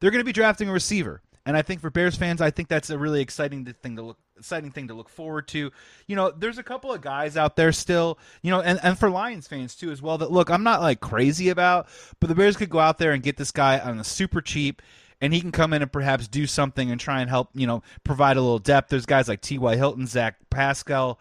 [0.01, 1.23] they're going to be drafting a receiver.
[1.45, 4.19] And I think for Bears fans, I think that's a really exciting thing to look
[4.39, 5.71] exciting thing to look forward to.
[6.07, 9.11] You know, there's a couple of guys out there still, you know, and, and for
[9.11, 11.89] Lions fans too as well that look, I'm not like crazy about,
[12.21, 14.83] but the Bears could go out there and get this guy on a super cheap
[15.23, 17.83] and he can come in and perhaps do something and try and help, you know,
[18.03, 18.91] provide a little depth.
[18.91, 19.77] There's guys like T.Y.
[19.77, 21.21] Hilton, Zach Pascal,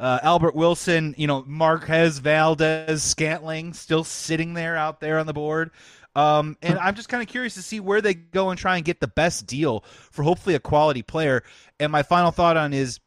[0.00, 5.32] uh, Albert Wilson, you know, Marquez Valdes, Scantling still sitting there out there on the
[5.32, 5.70] board.
[6.16, 8.84] Um, and I'm just kind of curious to see where they go and try and
[8.84, 11.44] get the best deal for hopefully a quality player.
[11.78, 12.98] And my final thought on is,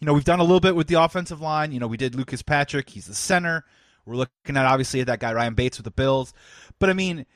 [0.00, 1.72] you know, we've done a little bit with the offensive line.
[1.72, 2.90] You know, we did Lucas Patrick.
[2.90, 3.64] He's the center.
[4.06, 6.32] We're looking at obviously at that guy Ryan Bates with the Bills.
[6.78, 7.26] But I mean,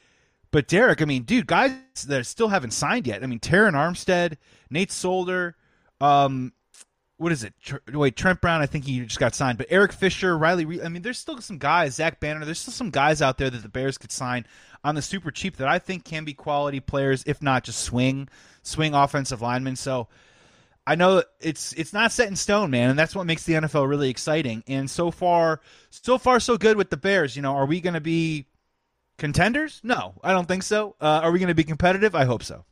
[0.50, 1.72] but Derek, I mean, dude, guys
[2.06, 3.22] that still haven't signed yet.
[3.22, 4.36] I mean, Terron Armstead,
[4.70, 5.56] Nate Solder,
[6.00, 6.52] um,
[7.18, 7.52] what is it?
[7.60, 8.62] Tr- wait, Trent Brown.
[8.62, 10.64] I think he just got signed, but Eric Fisher, Riley.
[10.64, 11.96] Re- I mean, there's still some guys.
[11.96, 12.44] Zach Banner.
[12.44, 14.46] There's still some guys out there that the Bears could sign
[14.84, 18.28] on the super cheap that I think can be quality players, if not just swing
[18.62, 19.74] swing offensive linemen.
[19.74, 20.06] So
[20.86, 23.88] I know it's it's not set in stone, man, and that's what makes the NFL
[23.88, 24.62] really exciting.
[24.68, 27.34] And so far, so far, so good with the Bears.
[27.34, 28.46] You know, are we going to be
[29.18, 29.80] contenders?
[29.82, 30.96] No, I don't think so.
[31.00, 32.14] Uh, are we going to be competitive?
[32.14, 32.64] I hope so.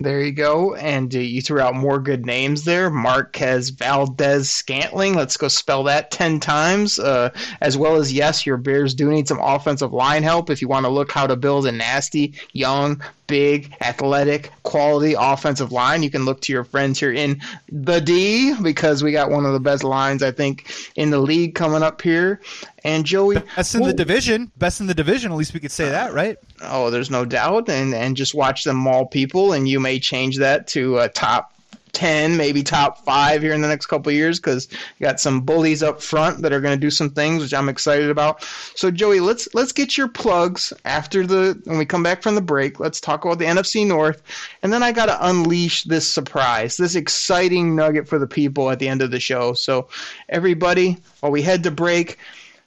[0.00, 0.74] There you go.
[0.76, 2.88] And uh, you threw out more good names there.
[2.88, 5.14] Marquez Valdes Scantling.
[5.14, 6.98] Let's go spell that 10 times.
[6.98, 10.68] Uh, as well as, yes, your Bears do need some offensive line help if you
[10.68, 16.02] want to look how to build a nasty, young, big, athletic, quality offensive line.
[16.02, 19.52] You can look to your friends here in the D because we got one of
[19.52, 22.40] the best lines, I think, in the league coming up here.
[22.84, 23.38] And Joey.
[23.56, 24.50] Best in the division.
[24.56, 25.32] Best in the division.
[25.32, 26.38] At least we could say that, right?
[26.62, 27.68] Oh, there's no doubt.
[27.68, 31.52] And, and just watch them maul people, and you may change that to a top
[31.92, 35.82] 10, maybe top five here in the next couple years because you got some bullies
[35.82, 38.44] up front that are going to do some things, which I'm excited about.
[38.74, 42.40] So, Joey, let's let's get your plugs after the when we come back from the
[42.40, 42.78] break.
[42.78, 44.22] Let's talk about the NFC North,
[44.62, 48.78] and then I got to unleash this surprise, this exciting nugget for the people at
[48.78, 49.52] the end of the show.
[49.54, 49.88] So,
[50.28, 52.18] everybody, while we head to break,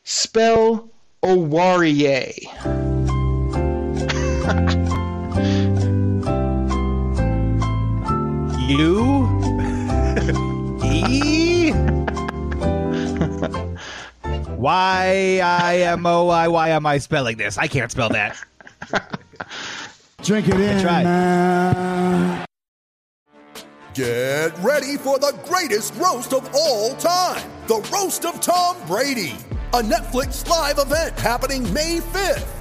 [0.03, 0.89] spell
[1.23, 2.47] Oruwariye.
[8.77, 9.41] U
[10.83, 11.71] E
[14.57, 16.47] Y I M O I.
[16.47, 17.57] Why am I spelling this?
[17.57, 18.37] I can't spell that.
[20.23, 21.03] Drink it in, tried.
[21.03, 22.45] man.
[23.93, 29.35] Get ready for the greatest roast of all time the Roast of Tom Brady,
[29.73, 32.60] a Netflix live event happening May 5th.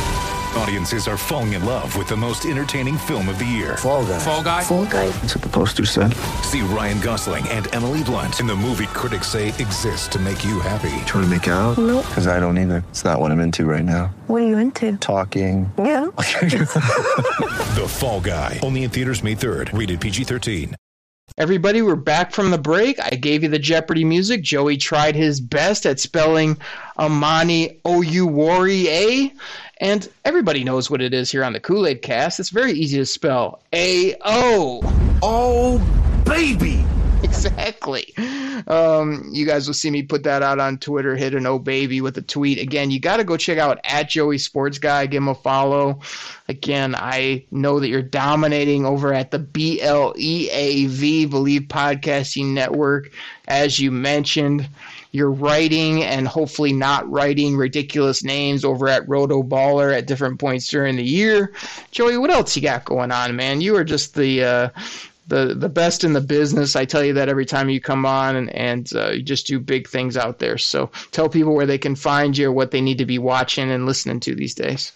[0.55, 3.77] Audiences are falling in love with the most entertaining film of the year.
[3.77, 4.19] Fall guy.
[4.19, 4.63] Fall Guy.
[4.63, 5.07] Fall guy.
[5.07, 6.13] That's what the poster said.
[6.43, 10.59] See Ryan Gosling and Emily Blunt in the movie critics say exists to make you
[10.59, 10.89] happy.
[11.05, 11.77] Trying to make it out?
[11.77, 12.05] Nope.
[12.07, 12.83] Because I don't either.
[12.89, 14.13] It's not what I'm into right now.
[14.27, 14.97] What are you into?
[14.97, 15.71] Talking.
[15.77, 16.07] Yeah.
[17.71, 18.59] The Fall Guy.
[18.61, 19.77] Only in theaters May 3rd.
[19.77, 20.75] Rated PG-13.
[21.37, 22.99] Everybody, we're back from the break.
[23.01, 24.41] I gave you the Jeopardy music.
[24.41, 26.57] Joey tried his best at spelling
[26.99, 29.33] Amani O U Wari A.
[29.81, 32.39] And everybody knows what it is here on the Kool Aid cast.
[32.39, 34.79] It's very easy to spell A O.
[35.23, 36.85] Oh, baby.
[37.23, 38.13] Exactly.
[38.67, 42.01] Um, you guys will see me put that out on Twitter, hit an O baby
[42.01, 42.59] with a tweet.
[42.59, 45.99] Again, you got to go check out at Joey Sports Guy, give him a follow.
[46.49, 51.67] Again, I know that you're dominating over at the B L E A V Bleav
[51.67, 53.11] Podcasting Network,
[53.47, 54.67] as you mentioned.
[55.11, 60.69] Your writing and hopefully not writing ridiculous names over at Roto Baller at different points
[60.69, 61.53] during the year.
[61.91, 63.61] Joey, what else you got going on, man?
[63.61, 64.69] You are just the uh,
[65.27, 66.75] the the best in the business.
[66.75, 69.59] I tell you that every time you come on, and and uh, you just do
[69.59, 70.57] big things out there.
[70.57, 73.69] So tell people where they can find you, or what they need to be watching
[73.69, 74.93] and listening to these days.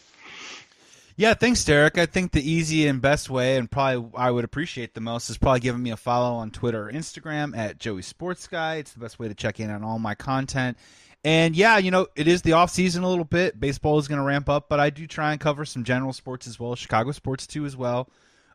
[1.17, 1.97] Yeah, thanks, Derek.
[1.97, 5.37] I think the easy and best way, and probably I would appreciate the most, is
[5.37, 8.75] probably giving me a follow on Twitter or Instagram at Joey Sports Guy.
[8.75, 10.77] It's the best way to check in on all my content.
[11.23, 13.59] And yeah, you know, it is the off season a little bit.
[13.59, 16.47] Baseball is going to ramp up, but I do try and cover some general sports
[16.47, 18.09] as well, Chicago sports too as well.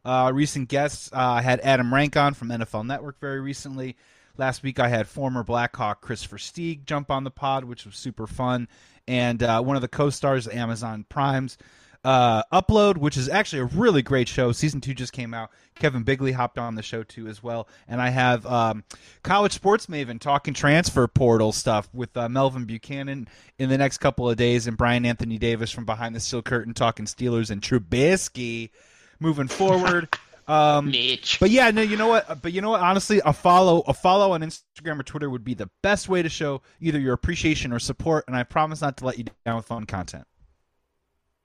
[0.05, 3.97] Uh, recent guests, uh, I had Adam Rank on from NFL Network very recently.
[4.37, 8.27] Last week, I had former Blackhawk Christopher Versteeg jump on the pod, which was super
[8.27, 8.69] fun.
[9.09, 11.59] And uh, one of the co stars of Amazon Prime's
[12.05, 14.53] uh, Upload, which is actually a really great show.
[14.53, 15.51] Season two just came out.
[15.75, 17.69] Kevin Bigley hopped on the show too as well.
[17.89, 18.85] And I have um,
[19.23, 24.29] College Sports Maven talking transfer portal stuff with uh, Melvin Buchanan in the next couple
[24.29, 28.71] of days, and Brian Anthony Davis from Behind the Steel Curtain talking Steelers and Trubisky
[29.19, 30.09] moving forward.
[30.49, 30.93] Um,
[31.39, 32.43] but yeah, no, you know what?
[32.43, 32.81] But you know what?
[32.81, 36.29] Honestly, a follow, a follow on Instagram or Twitter would be the best way to
[36.29, 38.25] show either your appreciation or support.
[38.27, 40.27] And I promise not to let you down with fun content.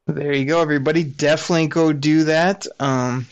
[0.08, 1.04] There you go, everybody.
[1.04, 2.68] Definitely go do that.
[2.80, 3.26] Um,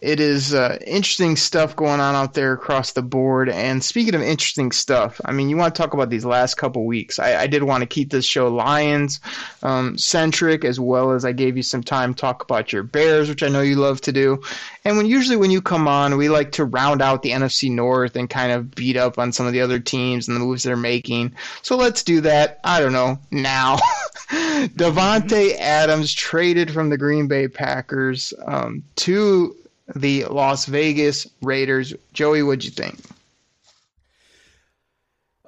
[0.00, 3.48] it is uh, interesting stuff going on out there across the board.
[3.48, 6.84] And speaking of interesting stuff, I mean, you want to talk about these last couple
[6.84, 7.18] weeks.
[7.18, 9.18] I, I did want to keep this show Lions
[9.64, 13.28] um, centric, as well as I gave you some time to talk about your Bears,
[13.28, 14.40] which I know you love to do.
[14.84, 18.14] And when usually when you come on, we like to round out the NFC North
[18.14, 20.76] and kind of beat up on some of the other teams and the moves they're
[20.76, 21.34] making.
[21.62, 22.60] So let's do that.
[22.62, 23.78] I don't know now.
[24.28, 29.56] Davante Adams traded from the Green Bay Packers um, to
[29.94, 31.94] the Las Vegas Raiders.
[32.12, 32.98] Joey, what'd you think?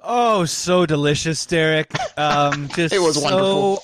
[0.03, 1.91] Oh, so delicious, Derek.
[2.17, 3.83] Um, just it was so, wonderful.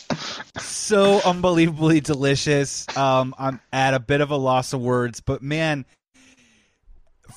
[0.60, 2.88] so unbelievably delicious.
[2.98, 5.86] Um, I'm at a bit of a loss of words, but man,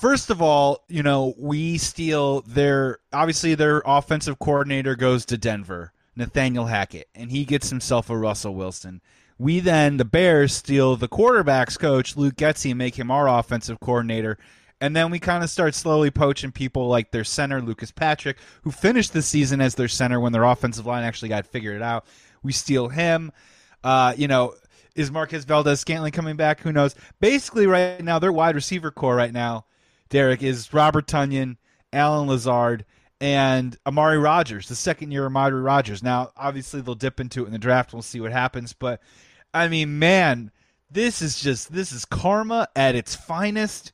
[0.01, 5.93] first of all, you know, we steal their obviously their offensive coordinator goes to Denver,
[6.17, 9.03] Nathaniel Hackett, and he gets himself a Russell Wilson.
[9.41, 13.81] We then, the Bears, steal the quarterback's coach, Luke Getsy, and make him our offensive
[13.81, 14.37] coordinator.
[14.83, 18.71] And then we kind of start slowly poaching people like their center, Lucas Patrick, who
[18.71, 22.05] finished the season as their center when their offensive line actually got figured out.
[22.43, 23.33] We steal him.
[23.83, 24.57] Uh, you know,
[24.95, 26.61] is Marquez Valdes Scantling coming back?
[26.61, 26.95] Who knows?
[27.19, 29.65] Basically, right now, their wide receiver core right now,
[30.11, 31.57] Derek, is Robert Tonyan,
[31.95, 32.85] Allen Lazard,
[33.23, 36.03] and Amari Rogers, the second year Amari Rogers.
[36.03, 37.95] Now, obviously, they'll dip into it in the draft.
[37.95, 38.75] We'll see what happens.
[38.75, 39.01] But
[39.53, 40.51] I mean, man,
[40.91, 43.93] this is just this is karma at its finest.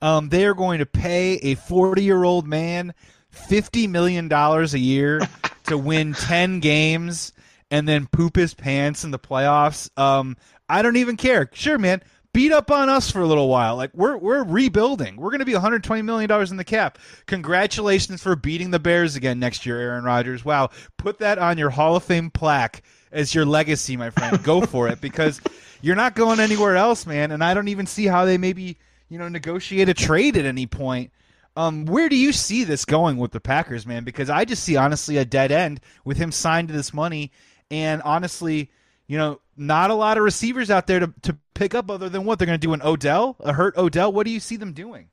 [0.00, 2.94] Um, they are going to pay a 40 year old man
[3.34, 5.20] $50 million a year
[5.64, 7.32] to win 10 games
[7.70, 9.90] and then poop his pants in the playoffs.
[9.98, 10.36] Um,
[10.68, 11.48] I don't even care.
[11.52, 12.02] Sure, man.
[12.34, 13.74] Beat up on us for a little while.
[13.74, 15.16] Like we're we're rebuilding.
[15.16, 16.98] We're going to be 120 million dollars in the cap.
[17.26, 20.44] Congratulations for beating the Bears again next year, Aaron Rodgers.
[20.44, 24.42] Wow, put that on your Hall of Fame plaque as your legacy, my friend.
[24.42, 25.40] Go for it because
[25.80, 27.30] you're not going anywhere else, man.
[27.30, 28.76] And I don't even see how they maybe
[29.08, 31.12] you know negotiate a trade at any point.
[31.56, 34.04] Um, where do you see this going with the Packers, man?
[34.04, 37.32] Because I just see honestly a dead end with him signed to this money,
[37.70, 38.70] and honestly,
[39.08, 42.24] you know, not a lot of receivers out there to to pick up other than
[42.24, 44.12] what they're going to do in Odell, a hurt Odell.
[44.12, 45.08] What do you see them doing?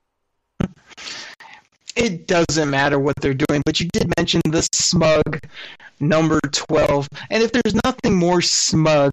[1.95, 5.39] it doesn't matter what they're doing, but you did mention the smug
[5.99, 7.09] number 12.
[7.29, 9.11] And if there's nothing more smug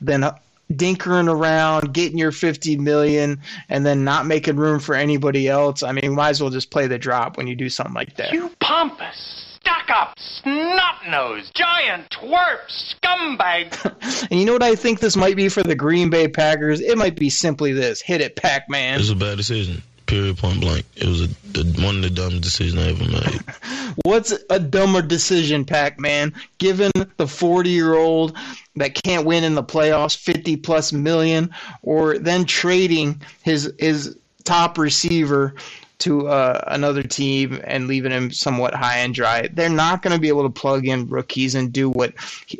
[0.00, 0.30] than
[0.72, 5.92] dinkering around, getting your 50 million, and then not making room for anybody else, I
[5.92, 8.32] mean, might as well just play the drop when you do something like that.
[8.32, 14.28] You pompous, stuck up, snot nosed, giant twerp, scumbag.
[14.30, 16.80] and you know what I think this might be for the Green Bay Packers?
[16.80, 18.96] It might be simply this hit it, Pac Man.
[18.96, 19.82] It was a bad decision.
[20.06, 20.86] Period, point blank.
[20.96, 23.40] It was a, the, one of the dumbest decisions I ever made.
[24.04, 26.34] What's a dumber decision, Pac Man?
[26.58, 28.36] Given the 40 year old
[28.76, 31.50] that can't win in the playoffs, 50 plus million,
[31.82, 35.54] or then trading his his top receiver
[35.98, 39.48] to uh, another team and leaving him somewhat high and dry.
[39.52, 42.14] They're not going to be able to plug in rookies and do what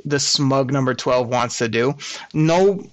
[0.04, 1.94] the smug number 12 wants to do.
[2.34, 2.84] No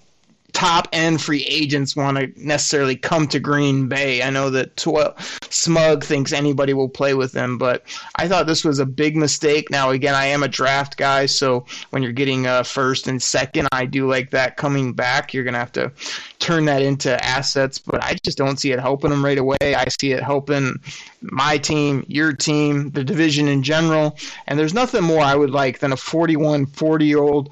[0.53, 4.23] top end free agents want to necessarily come to Green Bay.
[4.23, 5.13] I know that tw-
[5.51, 7.84] Smug thinks anybody will play with them, but
[8.15, 9.70] I thought this was a big mistake.
[9.70, 13.67] Now, again, I am a draft guy, so when you're getting uh, first and second,
[13.72, 15.34] I do like that coming back.
[15.34, 15.91] You're going to have to
[16.39, 19.57] turn that into assets, but I just don't see it helping them right away.
[19.61, 20.80] I see it helping
[21.22, 24.17] my team, your team, the division in general,
[24.47, 27.49] and there's nothing more I would like than a 41, 40 year old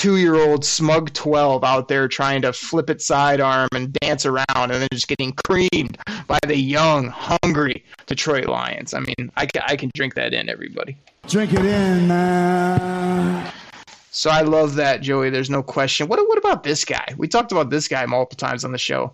[0.00, 4.46] two year old smug 12 out there trying to flip it sidearm and dance around
[4.56, 8.94] and then just getting creamed by the young, hungry Detroit Lions.
[8.94, 10.96] I mean, I, I can drink that in, everybody.
[11.28, 13.52] Drink it in, man.
[14.10, 15.28] So I love that, Joey.
[15.28, 16.08] There's no question.
[16.08, 17.14] What, what about this guy?
[17.18, 19.12] We talked about this guy multiple times on the show.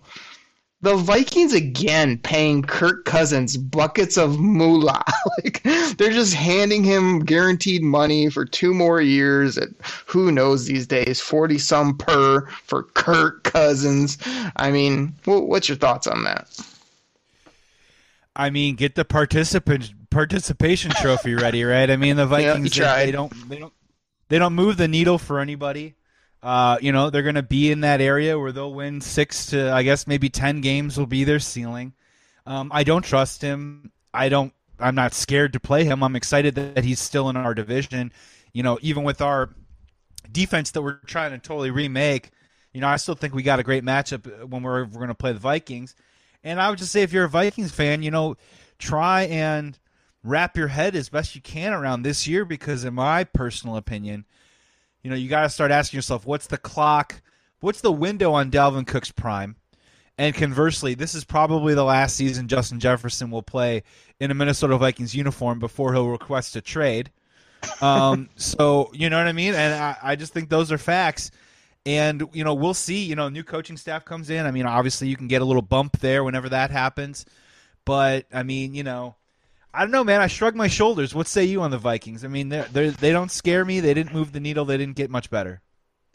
[0.81, 5.03] The Vikings again paying Kirk Cousins buckets of moolah.
[5.43, 5.63] like
[5.97, 9.69] they're just handing him guaranteed money for two more years at
[10.05, 14.19] who knows these days, forty some per for Kirk Cousins.
[14.55, 16.47] I mean, what's your thoughts on that?
[18.35, 21.89] I mean, get the participant participation trophy ready, right?
[21.89, 23.73] I mean, the Vikings yeah, they, they don't they don't
[24.29, 25.95] they don't move the needle for anybody.
[26.43, 29.71] Uh, you know, they're going to be in that area where they'll win six to,
[29.71, 31.93] I guess, maybe 10 games will be their ceiling.
[32.45, 33.91] Um, I don't trust him.
[34.13, 36.03] I don't, I'm not scared to play him.
[36.03, 38.11] I'm excited that he's still in our division.
[38.53, 39.49] You know, even with our
[40.31, 42.31] defense that we're trying to totally remake,
[42.73, 45.15] you know, I still think we got a great matchup when we're, we're going to
[45.15, 45.95] play the Vikings.
[46.43, 48.37] And I would just say, if you're a Vikings fan, you know,
[48.77, 49.77] try and
[50.23, 54.25] wrap your head as best you can around this year because, in my personal opinion,
[55.03, 57.21] you know, you got to start asking yourself, what's the clock?
[57.59, 59.55] What's the window on Dalvin Cook's prime?
[60.17, 63.83] And conversely, this is probably the last season Justin Jefferson will play
[64.19, 67.11] in a Minnesota Vikings uniform before he'll request a trade.
[67.81, 69.53] Um, so you know what I mean?
[69.53, 71.31] And I, I just think those are facts.
[71.85, 73.03] And you know, we'll see.
[73.05, 74.45] You know, new coaching staff comes in.
[74.45, 77.25] I mean, obviously, you can get a little bump there whenever that happens.
[77.85, 79.15] But I mean, you know,
[79.73, 80.21] I don't know, man.
[80.21, 81.13] I shrug my shoulders.
[81.13, 82.25] What say you on the Vikings?
[82.25, 83.79] I mean, they're, they're, they don't scare me.
[83.79, 84.65] They didn't move the needle.
[84.65, 85.61] They didn't get much better.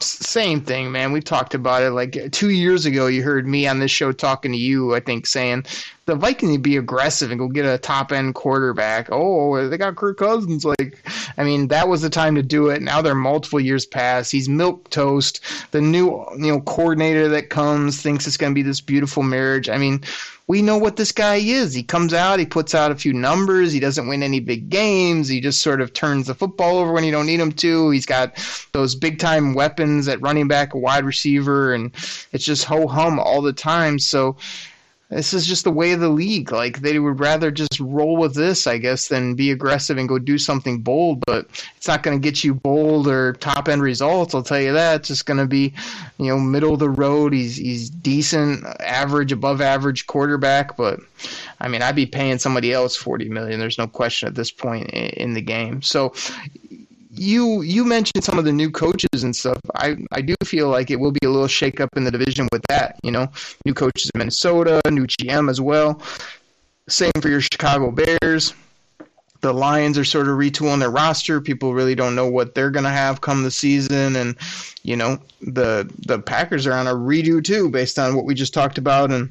[0.01, 1.11] Same thing, man.
[1.11, 1.91] We've talked about it.
[1.91, 5.25] Like two years ago, you heard me on this show talking to you, I think,
[5.25, 5.65] saying
[6.05, 9.07] the Vikings be aggressive and go get a top end quarterback.
[9.11, 10.65] Oh, they got Kirk Cousins.
[10.65, 11.01] Like,
[11.37, 12.81] I mean, that was the time to do it.
[12.81, 14.31] Now they're multiple years past.
[14.31, 15.41] He's milk toast.
[15.71, 19.69] The new, you know, coordinator that comes thinks it's going to be this beautiful marriage.
[19.69, 20.01] I mean,
[20.47, 21.73] we know what this guy is.
[21.73, 25.29] He comes out, he puts out a few numbers, he doesn't win any big games,
[25.29, 27.89] he just sort of turns the football over when you don't need him to.
[27.91, 28.35] He's got
[28.73, 31.91] those big time weapons at running back, wide receiver, and
[32.33, 33.99] it's just ho hum all the time.
[33.99, 34.35] So
[35.15, 36.51] this is just the way of the league.
[36.51, 40.19] Like they would rather just roll with this, I guess, than be aggressive and go
[40.19, 41.23] do something bold.
[41.25, 41.47] But
[41.77, 44.33] it's not going to get you bold or top end results.
[44.33, 45.01] I'll tell you that.
[45.01, 45.73] It's just going to be,
[46.17, 47.33] you know, middle of the road.
[47.33, 50.77] He's he's decent, average, above average quarterback.
[50.77, 50.99] But
[51.59, 53.59] I mean, I'd be paying somebody else forty million.
[53.59, 55.81] There's no question at this point in the game.
[55.81, 56.13] So
[57.15, 59.59] you you mentioned some of the new coaches and stuff.
[59.75, 62.63] I I do feel like it will be a little shakeup in the division with
[62.69, 62.99] that.
[63.03, 63.29] You know,
[63.65, 66.01] new coaches in Minnesota, new GM as well.
[66.87, 68.53] Same for your Chicago Bears.
[69.41, 71.41] The Lions are sort of retooling their roster.
[71.41, 74.35] People really don't know what they're going to have come the season, and
[74.83, 78.53] you know the the Packers are on a redo too, based on what we just
[78.53, 79.29] talked about and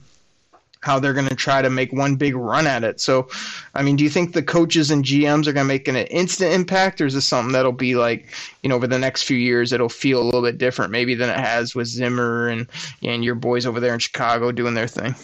[0.82, 3.00] how they're going to try to make one big run at it.
[3.00, 3.28] So,
[3.74, 6.52] I mean, do you think the coaches and GMs are going to make an instant
[6.52, 8.28] impact, or is this something that'll be like,
[8.62, 11.30] you know, over the next few years, it'll feel a little bit different maybe than
[11.30, 12.66] it has with Zimmer and
[13.02, 15.14] and your boys over there in Chicago doing their thing?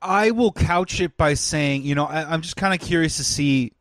[0.00, 3.24] I will couch it by saying, you know, I, I'm just kind of curious to
[3.24, 3.72] see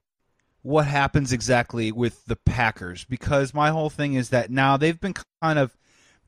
[0.63, 5.13] what happens exactly with the Packers because my whole thing is that now they've been
[5.41, 5.77] kind of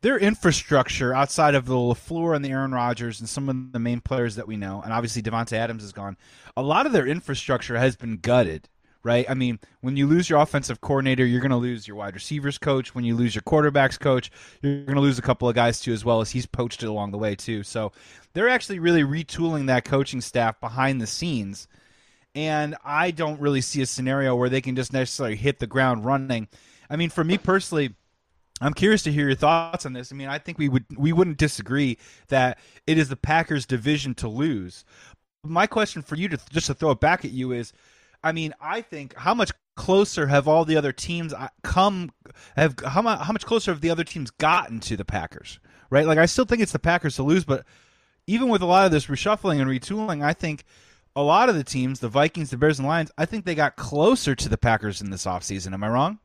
[0.02, 4.00] their infrastructure outside of the LaFleur and the Aaron Rodgers and some of the main
[4.02, 6.18] players that we know, and obviously Davante Adams is gone.
[6.56, 8.70] A lot of their infrastructure has been gutted,
[9.04, 9.26] right?
[9.30, 12.58] I mean, when you lose your offensive coordinator, you're going to lose your wide receivers
[12.58, 12.96] coach.
[12.96, 14.32] When you lose your quarterbacks coach,
[14.62, 16.88] you're going to lose a couple of guys too, as well as he's poached it
[16.88, 17.64] along the way too.
[17.64, 17.92] So
[18.34, 21.68] they're actually really retooling that coaching staff behind the scenes.
[22.36, 26.06] And I don't really see a scenario where they can just necessarily hit the ground
[26.06, 26.48] running.
[26.90, 27.96] I mean, for me personally,
[28.62, 30.12] I'm curious to hear your thoughts on this.
[30.12, 31.98] I mean, I think we would we wouldn't disagree
[32.28, 34.84] that it is the Packers' division to lose.
[35.44, 37.72] My question for you to just to throw it back at you is,
[38.24, 42.12] I mean, I think how much closer have all the other teams uh, come?
[42.56, 45.60] Have how much how much closer have the other teams gotten to the Packers?
[45.90, 46.06] Right?
[46.06, 47.66] Like, I still think it's the Packers to lose, but
[48.28, 50.66] even with a lot of this reshuffling and retooling, I think
[51.16, 53.76] a lot of the teams, the Vikings, the Bears, and Lions, I think they got
[53.76, 55.74] closer to the Packers in this offseason.
[55.74, 56.20] Am I wrong?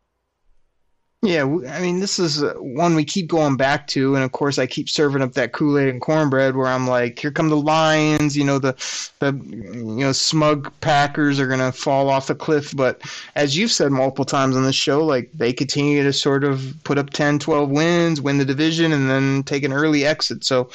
[1.24, 4.58] Yeah, I mean, this is uh, one we keep going back to, and of course,
[4.58, 6.54] I keep serving up that Kool Aid and cornbread.
[6.54, 8.36] Where I'm like, here come the Lions.
[8.36, 8.74] You know, the
[9.20, 12.76] the you know smug Packers are gonna fall off the cliff.
[12.76, 13.00] But
[13.36, 16.98] as you've said multiple times on this show, like they continue to sort of put
[16.98, 20.44] up 10, 12 wins, win the division, and then take an early exit.
[20.44, 20.68] So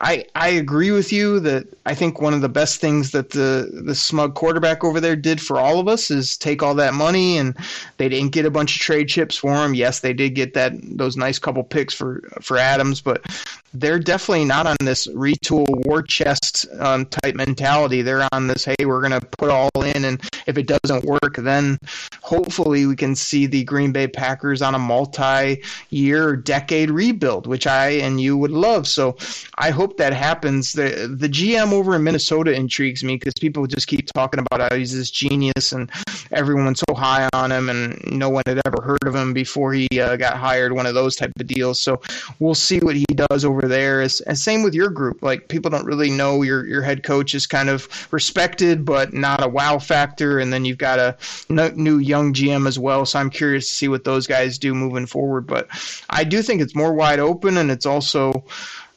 [0.00, 3.82] I I agree with you that I think one of the best things that the
[3.84, 7.36] the smug quarterback over there did for all of us is take all that money
[7.38, 7.56] and
[7.96, 9.74] they didn't get a bunch of trade chips for him.
[9.74, 13.26] Yes, they did get that those nice couple picks for for Adams, but
[13.74, 18.02] they're definitely not on this retool war chest um, type mentality.
[18.02, 21.36] They're on this, hey, we're going to put all in, and if it doesn't work,
[21.36, 21.78] then
[22.22, 27.90] hopefully we can see the Green Bay Packers on a multi-year, decade rebuild, which I
[27.90, 28.86] and you would love.
[28.88, 29.16] So
[29.56, 30.72] I hope that happens.
[30.72, 34.76] The the GM over in Minnesota intrigues me because people just keep talking about how
[34.76, 35.90] he's this genius and
[36.30, 39.88] everyone's so high on him, and no one had ever heard of him before he
[40.00, 40.72] uh, got hired.
[40.72, 41.80] One of those type of deals.
[41.80, 42.00] So
[42.38, 44.02] we'll see what he does over there.
[44.02, 45.22] And same with your group.
[45.22, 49.42] Like people don't really know your your head coach is kind of respected, but not
[49.42, 50.38] a wow factor.
[50.38, 51.16] And then you've got a
[51.48, 53.06] new young GM as well.
[53.06, 55.46] So I'm curious to see what those guys do moving forward.
[55.46, 55.68] But
[56.10, 58.44] I do think it's more wide open, and it's also.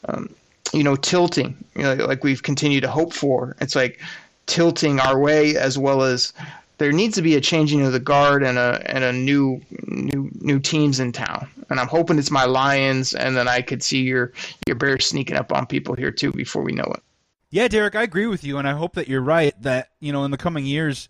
[0.06, 0.34] Um,
[0.74, 3.56] you know, tilting, you know, like we've continued to hope for.
[3.60, 4.02] It's like
[4.46, 6.34] tilting our way as well as
[6.78, 10.32] there needs to be a changing of the guard and a and a new new
[10.40, 11.48] new teams in town.
[11.70, 14.34] And I'm hoping it's my Lions, and then I could see your
[14.66, 17.04] your Bears sneaking up on people here too before we know it.
[17.52, 19.54] Yeah, Derek, I agree with you, and I hope that you're right.
[19.62, 21.08] That you know, in the coming years,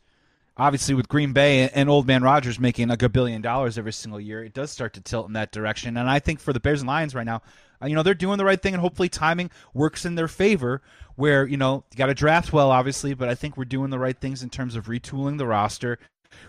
[0.58, 4.20] obviously with Green Bay and Old Man Rodgers making like a billion dollars every single
[4.20, 5.96] year, it does start to tilt in that direction.
[5.96, 7.42] And I think for the Bears and Lions right now,
[7.82, 10.82] Uh, you know, they're doing the right thing, and hopefully timing works in their favor.
[11.16, 14.00] Where you know you got to draft well, obviously, but I think we're doing the
[14.00, 16.00] right things in terms of retooling the roster.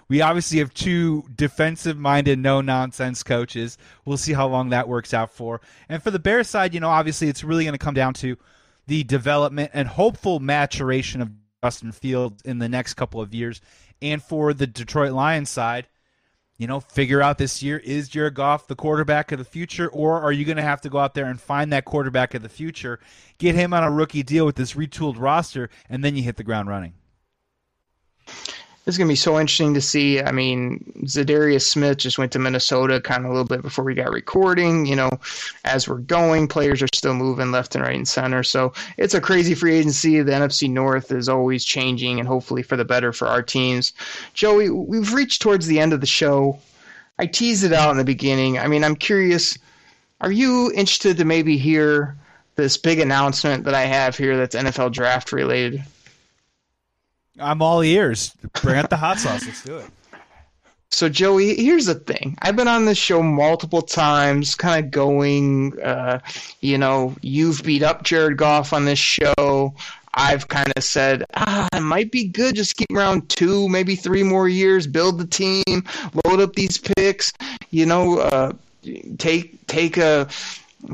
[0.09, 3.79] We obviously have two defensive minded, no nonsense coaches.
[4.05, 5.61] We'll see how long that works out for.
[5.89, 8.37] And for the Bears side, you know, obviously it's really going to come down to
[8.87, 11.31] the development and hopeful maturation of
[11.63, 13.61] Justin Fields in the next couple of years.
[14.01, 15.87] And for the Detroit Lions side,
[16.63, 20.21] you know, figure out this year is Jared Goff the quarterback of the future, or
[20.21, 22.49] are you going to have to go out there and find that quarterback of the
[22.49, 23.01] future,
[23.39, 26.45] get him on a rookie deal with this retooled roster, and then you hit the
[26.45, 26.95] ground running?
[28.85, 30.21] It's going to be so interesting to see.
[30.21, 33.95] I mean, Za'Darius Smith just went to Minnesota kind of a little bit before we
[33.95, 34.87] got recording.
[34.87, 35.11] You know,
[35.65, 38.43] as we're going, players are still moving left and right and center.
[38.43, 40.21] So it's a crazy free agency.
[40.21, 43.93] The NFC North is always changing and hopefully for the better for our teams.
[44.35, 46.59] Joey, we've reached towards the end of the show.
[47.21, 48.59] I teased it out in the beginning.
[48.59, 49.57] I mean, I'm curious.
[50.21, 52.17] Are you interested to maybe hear
[52.57, 55.85] this big announcement that I have here that's NFL draft related?
[57.39, 58.35] I'm all ears.
[58.63, 59.45] Bring out the hot sauce.
[59.47, 59.87] Let's do it.
[60.91, 62.37] So Joey, here's the thing.
[62.43, 66.21] I've been on this show multiple times, kind of going, uh,
[66.61, 69.75] you know, you've beat up Jared Goff on this show.
[70.15, 72.55] I've kind of said, ah, it might be good.
[72.55, 75.85] Just keep around two, maybe three more years, build the team,
[76.25, 77.33] load up these picks.
[77.71, 78.53] You know, uh,
[79.17, 80.29] take take a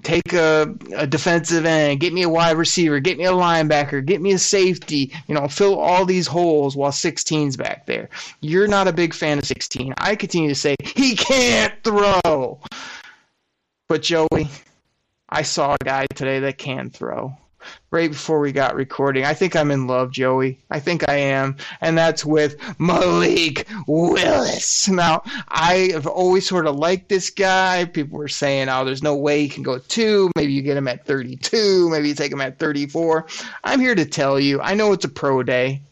[0.03, 4.20] take a, a, defensive end, get me a wide receiver, get me a linebacker, get
[4.20, 8.09] me a safety, you know, fill all these holes while 16's back there.
[8.41, 9.95] You're not a big fan of 16.
[9.97, 12.61] I continue to say he can't throw.
[13.89, 14.49] But Joey,
[15.28, 17.36] I saw a guy today that can throw
[17.91, 19.25] right before we got recording.
[19.25, 20.59] I think I'm in love, Joey.
[20.71, 21.57] I think I am.
[21.81, 24.89] And that's with Malik Willis.
[24.89, 27.85] Now, I have always sort of liked this guy.
[27.85, 30.31] People were saying, oh, there's no way he can go two.
[30.37, 31.89] Maybe you get him at 32.
[31.91, 33.27] Maybe you take him at 34.
[33.64, 35.83] I'm here to tell you, I know it's a pro day.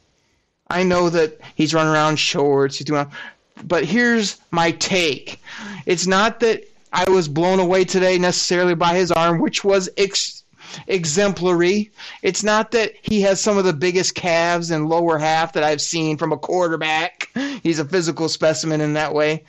[0.68, 2.78] I know that he's running around shorts.
[2.78, 3.06] He's doing,
[3.64, 5.40] but here's my take.
[5.86, 10.42] It's not that I was blown away today necessarily by his arm, which was ex-
[10.86, 11.90] exemplary.
[12.22, 15.80] It's not that he has some of the biggest calves and lower half that I've
[15.80, 17.30] seen from a quarterback.
[17.62, 19.44] He's a physical specimen in that way.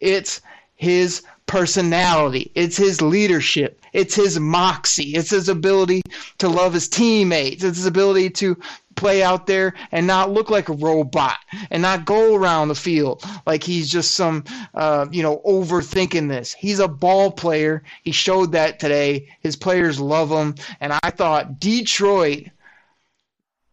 [0.00, 0.40] It's
[0.74, 2.50] his personality.
[2.54, 3.80] It's his leadership.
[3.92, 5.14] It's his moxie.
[5.14, 6.02] It's his ability
[6.38, 7.62] to love his teammates.
[7.62, 8.56] It's his ability to
[8.96, 11.38] play out there and not look like a robot
[11.70, 16.52] and not go around the field like he's just some uh, you know overthinking this.
[16.52, 17.82] He's a ball player.
[18.02, 19.28] He showed that today.
[19.40, 20.54] His players love him.
[20.80, 22.48] And i thought detroit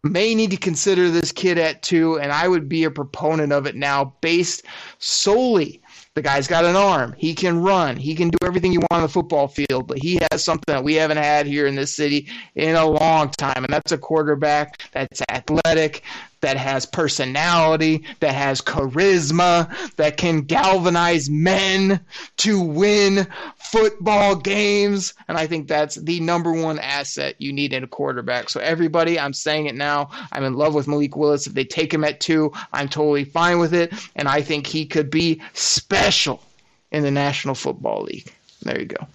[0.04, 3.68] may need to consider this kid at two and i would be a proponent of
[3.68, 4.64] it now based
[4.98, 5.81] solely
[6.16, 7.16] the guy's got an arm.
[7.18, 7.96] He can run.
[7.96, 10.84] He can do everything you want on the football field, but he has something that
[10.84, 14.82] we haven't had here in this city in a long time, and that's a quarterback
[14.92, 16.04] that's athletic,
[16.42, 22.00] that has personality, that has charisma, that can galvanize men
[22.38, 23.28] to win
[23.58, 25.14] football games.
[25.28, 28.50] And I think that's the number one asset you need in a quarterback.
[28.50, 30.10] So, everybody, I'm saying it now.
[30.32, 31.48] I'm in love with Malik Willis.
[31.48, 33.94] If they take him at two, I'm totally fine with it.
[34.16, 36.44] And I think he could be special
[36.92, 38.32] in the National Football League.
[38.64, 39.08] There you go.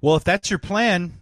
[0.00, 1.14] Well, if that's your plan,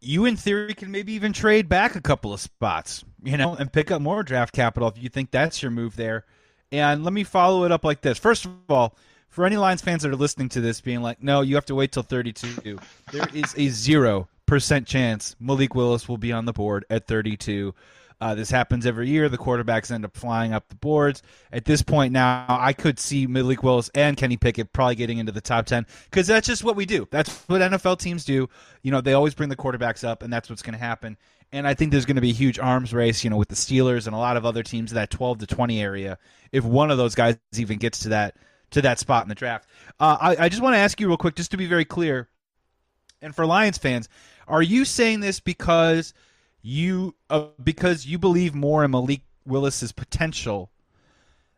[0.00, 3.72] you in theory can maybe even trade back a couple of spots, you know, and
[3.72, 6.24] pick up more draft capital if you think that's your move there.
[6.70, 8.18] And let me follow it up like this.
[8.18, 8.96] First of all,
[9.28, 11.74] for any Lions fans that are listening to this being like, no, you have to
[11.74, 12.78] wait till 32,
[13.12, 17.74] there is a 0% chance Malik Willis will be on the board at 32.
[18.20, 19.28] Uh, this happens every year.
[19.28, 21.22] The quarterbacks end up flying up the boards.
[21.52, 25.32] At this point now, I could see Malik Willis and Kenny Pickett probably getting into
[25.32, 27.06] the top 10 because that's just what we do.
[27.10, 28.48] That's what NFL teams do.
[28.82, 31.16] You know, they always bring the quarterbacks up, and that's what's going to happen.
[31.52, 33.54] And I think there's going to be a huge arms race, you know, with the
[33.54, 36.18] Steelers and a lot of other teams in that 12 to 20 area
[36.52, 38.36] if one of those guys even gets to that
[38.70, 39.68] to that spot in the draft.
[40.00, 42.28] Uh, I, I just want to ask you real quick, just to be very clear,
[43.22, 44.08] and for Lions fans,
[44.48, 46.12] are you saying this because
[46.64, 50.70] you uh, because you believe more in Malik Willis's potential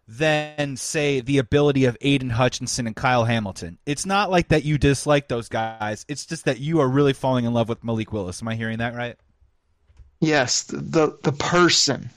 [0.08, 3.78] than say the ability of Aidan Hutchinson and Kyle Hamilton?
[3.86, 6.04] It's not like that you dislike those guys.
[6.08, 8.42] It's just that you are really falling in love with Malik Willis.
[8.42, 9.16] Am I hearing that right?
[10.20, 12.10] Yes, the the person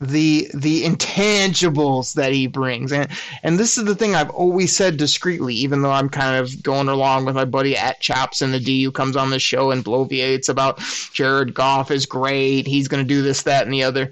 [0.00, 2.92] the the intangibles that he brings.
[2.92, 3.08] And
[3.42, 6.88] and this is the thing I've always said discreetly even though I'm kind of going
[6.88, 9.84] along with my buddy at Chops and the D who comes on the show and
[9.84, 10.80] bloviates about
[11.12, 14.10] Jared Goff is great he's going to do this that and the other.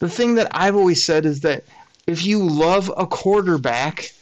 [0.00, 1.64] The thing that I've always said is that
[2.06, 4.12] if you love a quarterback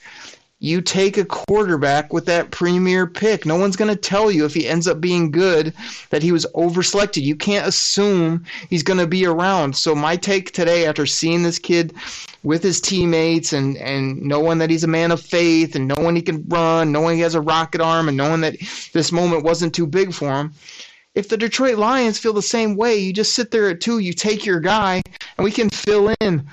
[0.61, 3.47] you take a quarterback with that premier pick.
[3.47, 5.73] No one's going to tell you if he ends up being good
[6.11, 7.23] that he was overselected.
[7.23, 9.77] You can't assume he's going to be around.
[9.77, 11.95] So my take today after seeing this kid
[12.43, 16.23] with his teammates and and knowing that he's a man of faith and knowing he
[16.23, 18.57] can run, knowing he has a rocket arm and knowing that
[18.93, 20.53] this moment wasn't too big for him.
[21.15, 24.13] If the Detroit Lions feel the same way, you just sit there at 2, you
[24.13, 25.03] take your guy
[25.37, 26.49] and we can fill in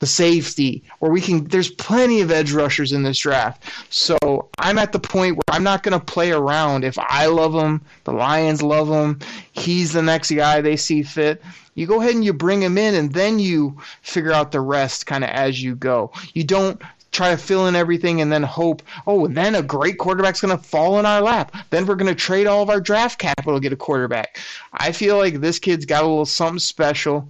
[0.00, 1.44] the safety, or we can.
[1.44, 3.62] There's plenty of edge rushers in this draft.
[3.90, 4.18] So
[4.58, 6.84] I'm at the point where I'm not going to play around.
[6.84, 9.20] If I love him, the Lions love him.
[9.52, 11.42] He's the next guy they see fit.
[11.74, 15.06] You go ahead and you bring him in, and then you figure out the rest
[15.06, 16.10] kind of as you go.
[16.34, 16.80] You don't
[17.12, 20.62] try to fill in everything and then hope, oh, then a great quarterback's going to
[20.62, 21.54] fall in our lap.
[21.70, 24.38] Then we're going to trade all of our draft capital to get a quarterback.
[24.72, 27.28] I feel like this kid's got a little something special,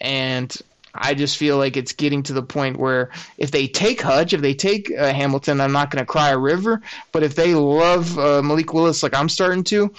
[0.00, 0.54] and
[0.94, 4.40] I just feel like it's getting to the point where if they take Hutch, if
[4.40, 6.82] they take uh, Hamilton, I'm not going to cry a river.
[7.12, 9.92] But if they love uh, Malik Willis like I'm starting to,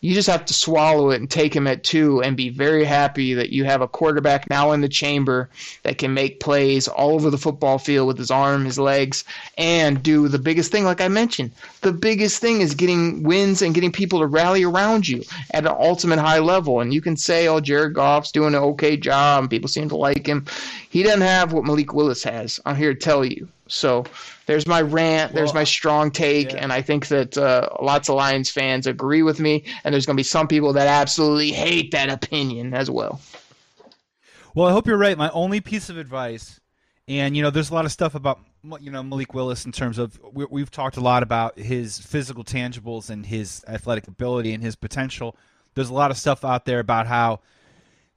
[0.00, 3.34] you just have to swallow it and take him at two and be very happy
[3.34, 5.50] that you have a quarterback now in the chamber
[5.82, 9.24] that can make plays all over the football field with his arm, his legs,
[9.58, 11.50] and do the biggest thing, like I mentioned.
[11.82, 15.76] The biggest thing is getting wins and getting people to rally around you at an
[15.78, 16.80] ultimate high level.
[16.80, 20.26] And you can say, oh, Jared Goff's doing an okay job people seem to like
[20.26, 20.46] him.
[20.88, 22.58] He doesn't have what Malik Willis has.
[22.64, 23.48] I'm here to tell you.
[23.68, 24.04] So
[24.50, 25.32] there's my rant.
[25.32, 26.58] There's my strong take, yeah.
[26.58, 29.62] and I think that uh, lots of Lions fans agree with me.
[29.84, 33.20] And there's going to be some people that absolutely hate that opinion as well.
[34.52, 35.16] Well, I hope you're right.
[35.16, 36.58] My only piece of advice,
[37.06, 38.40] and you know, there's a lot of stuff about
[38.80, 42.42] you know Malik Willis in terms of we, have talked a lot about his physical
[42.42, 45.36] tangibles and his athletic ability and his potential.
[45.76, 47.38] There's a lot of stuff out there about how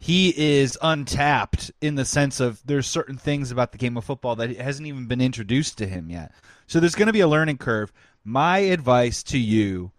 [0.04, 4.36] he is untapped in the sense of there's certain things about the game of football
[4.36, 6.34] that hasn't even been introduced to him yet.
[6.68, 7.94] So there's going to be a learning curve.
[8.26, 9.94] My advice to you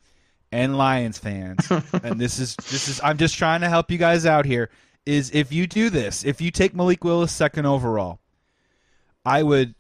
[0.53, 1.71] and Lions fans,
[2.03, 4.69] and this is this is I'm just trying to help you guys out here,
[5.07, 8.19] is if you do this, if you take Malik Willis second overall,
[9.25, 9.75] I would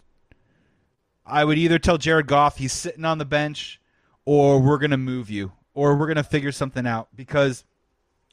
[1.26, 3.78] I would either tell Jared Goff he's sitting on the bench
[4.24, 7.66] or we're going to move you or we're going to figure something out because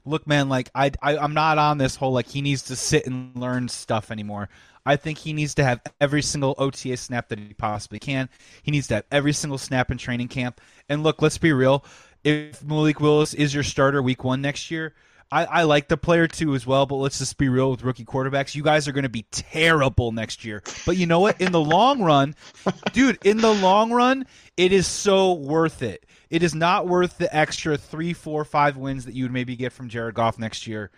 [0.05, 3.05] look, man, like I, I I'm not on this whole like he needs to sit
[3.05, 4.49] and learn stuff anymore.
[4.85, 8.29] I think he needs to have every single OTA snap that he possibly can.
[8.63, 10.59] He needs to have every single snap in training camp.
[10.89, 11.85] And look, let's be real.
[12.23, 14.95] If Malik Willis is your starter week one next year,
[15.31, 18.05] I, I like the player too as well, but let's just be real with rookie
[18.05, 18.53] quarterbacks.
[18.53, 20.61] You guys are going to be terrible next year.
[20.85, 21.39] But you know what?
[21.39, 22.35] In the long run,
[22.93, 24.25] dude, in the long run,
[24.57, 29.05] it is so worth it it is not worth the extra three, four, five wins
[29.05, 30.89] that you would maybe get from Jared Goff next year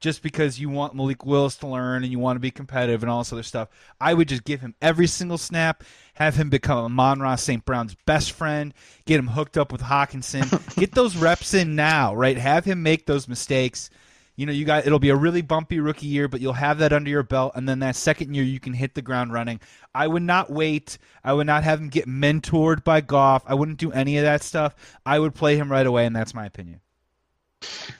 [0.00, 3.10] just because you want Malik Willis to learn and you want to be competitive and
[3.10, 3.68] all this other stuff.
[4.00, 5.82] I would just give him every single snap,
[6.14, 7.64] have him become Amon-Ra St.
[7.64, 8.72] Brown's best friend,
[9.06, 12.38] get him hooked up with Hockenson, get those reps in now, right?
[12.38, 13.90] Have him make those mistakes.
[14.38, 16.92] You know, you got it'll be a really bumpy rookie year, but you'll have that
[16.92, 19.58] under your belt, and then that second year you can hit the ground running.
[19.96, 20.96] I would not wait.
[21.24, 23.42] I would not have him get mentored by Goff.
[23.48, 24.76] I wouldn't do any of that stuff.
[25.04, 26.80] I would play him right away, and that's my opinion.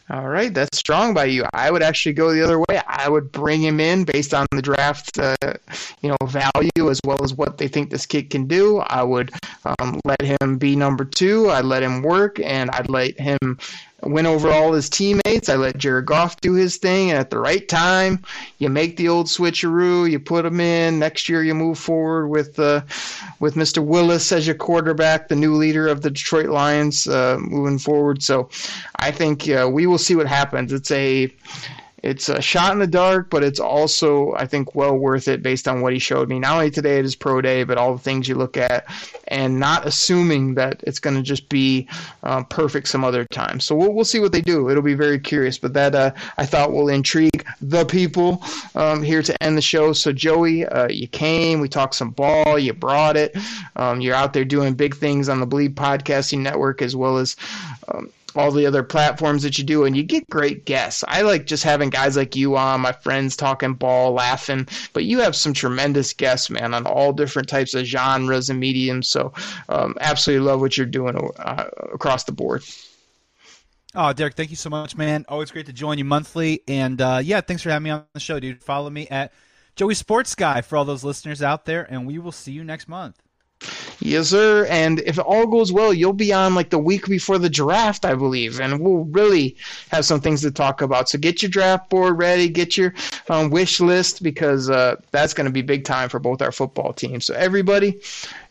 [0.08, 1.44] All right, that's strong by you.
[1.52, 2.80] I would actually go the other way.
[2.86, 5.34] I would bring him in based on the draft, uh,
[6.00, 8.78] you know, value as well as what they think this kid can do.
[8.78, 9.32] I would
[9.80, 11.50] um, let him be number two.
[11.50, 13.58] I'd let him work, and I'd let him
[14.02, 15.48] win over all his teammates.
[15.48, 18.22] I let Jared Goff do his thing, and at the right time,
[18.58, 20.10] you make the old switcheroo.
[20.10, 20.98] You put him in.
[20.98, 22.82] Next year, you move forward with uh,
[23.40, 23.84] with Mr.
[23.84, 28.22] Willis as your quarterback, the new leader of the Detroit Lions, uh, moving forward.
[28.22, 28.48] So,
[28.96, 30.72] I think uh, we will see what happens.
[30.72, 31.32] It's a
[32.02, 35.66] it's a shot in the dark, but it's also, I think, well worth it based
[35.66, 36.38] on what he showed me.
[36.38, 38.86] Not only today at his pro day, but all the things you look at,
[39.28, 41.88] and not assuming that it's going to just be
[42.22, 43.58] uh, perfect some other time.
[43.60, 44.70] So we'll, we'll see what they do.
[44.70, 48.42] It'll be very curious, but that uh, I thought will intrigue the people
[48.74, 49.92] um, here to end the show.
[49.92, 53.36] So Joey, uh, you came, we talked some ball, you brought it.
[53.76, 57.36] Um, you're out there doing big things on the Bleav Podcasting Network as well as.
[57.88, 61.04] Um, all the other platforms that you do, and you get great guests.
[61.08, 65.18] I like just having guys like you on, my friends talking ball, laughing, but you
[65.20, 69.08] have some tremendous guests, man, on all different types of genres and mediums.
[69.08, 69.32] So,
[69.68, 72.62] um, absolutely love what you're doing uh, across the board.
[73.94, 75.24] Oh, Derek, thank you so much, man.
[75.28, 76.62] Always great to join you monthly.
[76.68, 78.62] And uh, yeah, thanks for having me on the show, dude.
[78.62, 79.32] Follow me at
[79.76, 82.88] Joey Sports Guy for all those listeners out there, and we will see you next
[82.88, 83.20] month.
[84.00, 84.66] Yes, sir.
[84.66, 88.04] And if it all goes well, you'll be on like the week before the draft,
[88.04, 89.56] I believe, and we'll really
[89.90, 91.08] have some things to talk about.
[91.08, 92.94] So get your draft board ready, get your
[93.28, 96.92] um, wish list because uh, that's going to be big time for both our football
[96.92, 97.26] teams.
[97.26, 98.00] So everybody,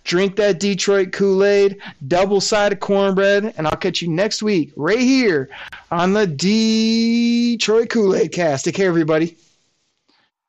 [0.03, 4.99] drink that Detroit Kool Aid, double sided cornbread, and I'll catch you next week right
[4.99, 5.49] here
[5.91, 8.66] on the Detroit Kool Aid Cast.
[8.66, 9.38] Take care, everybody.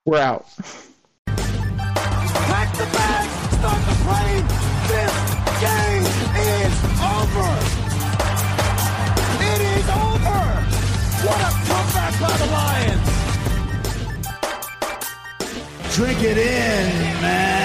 [0.05, 0.47] We're out.
[15.99, 17.58] Drink it in, man.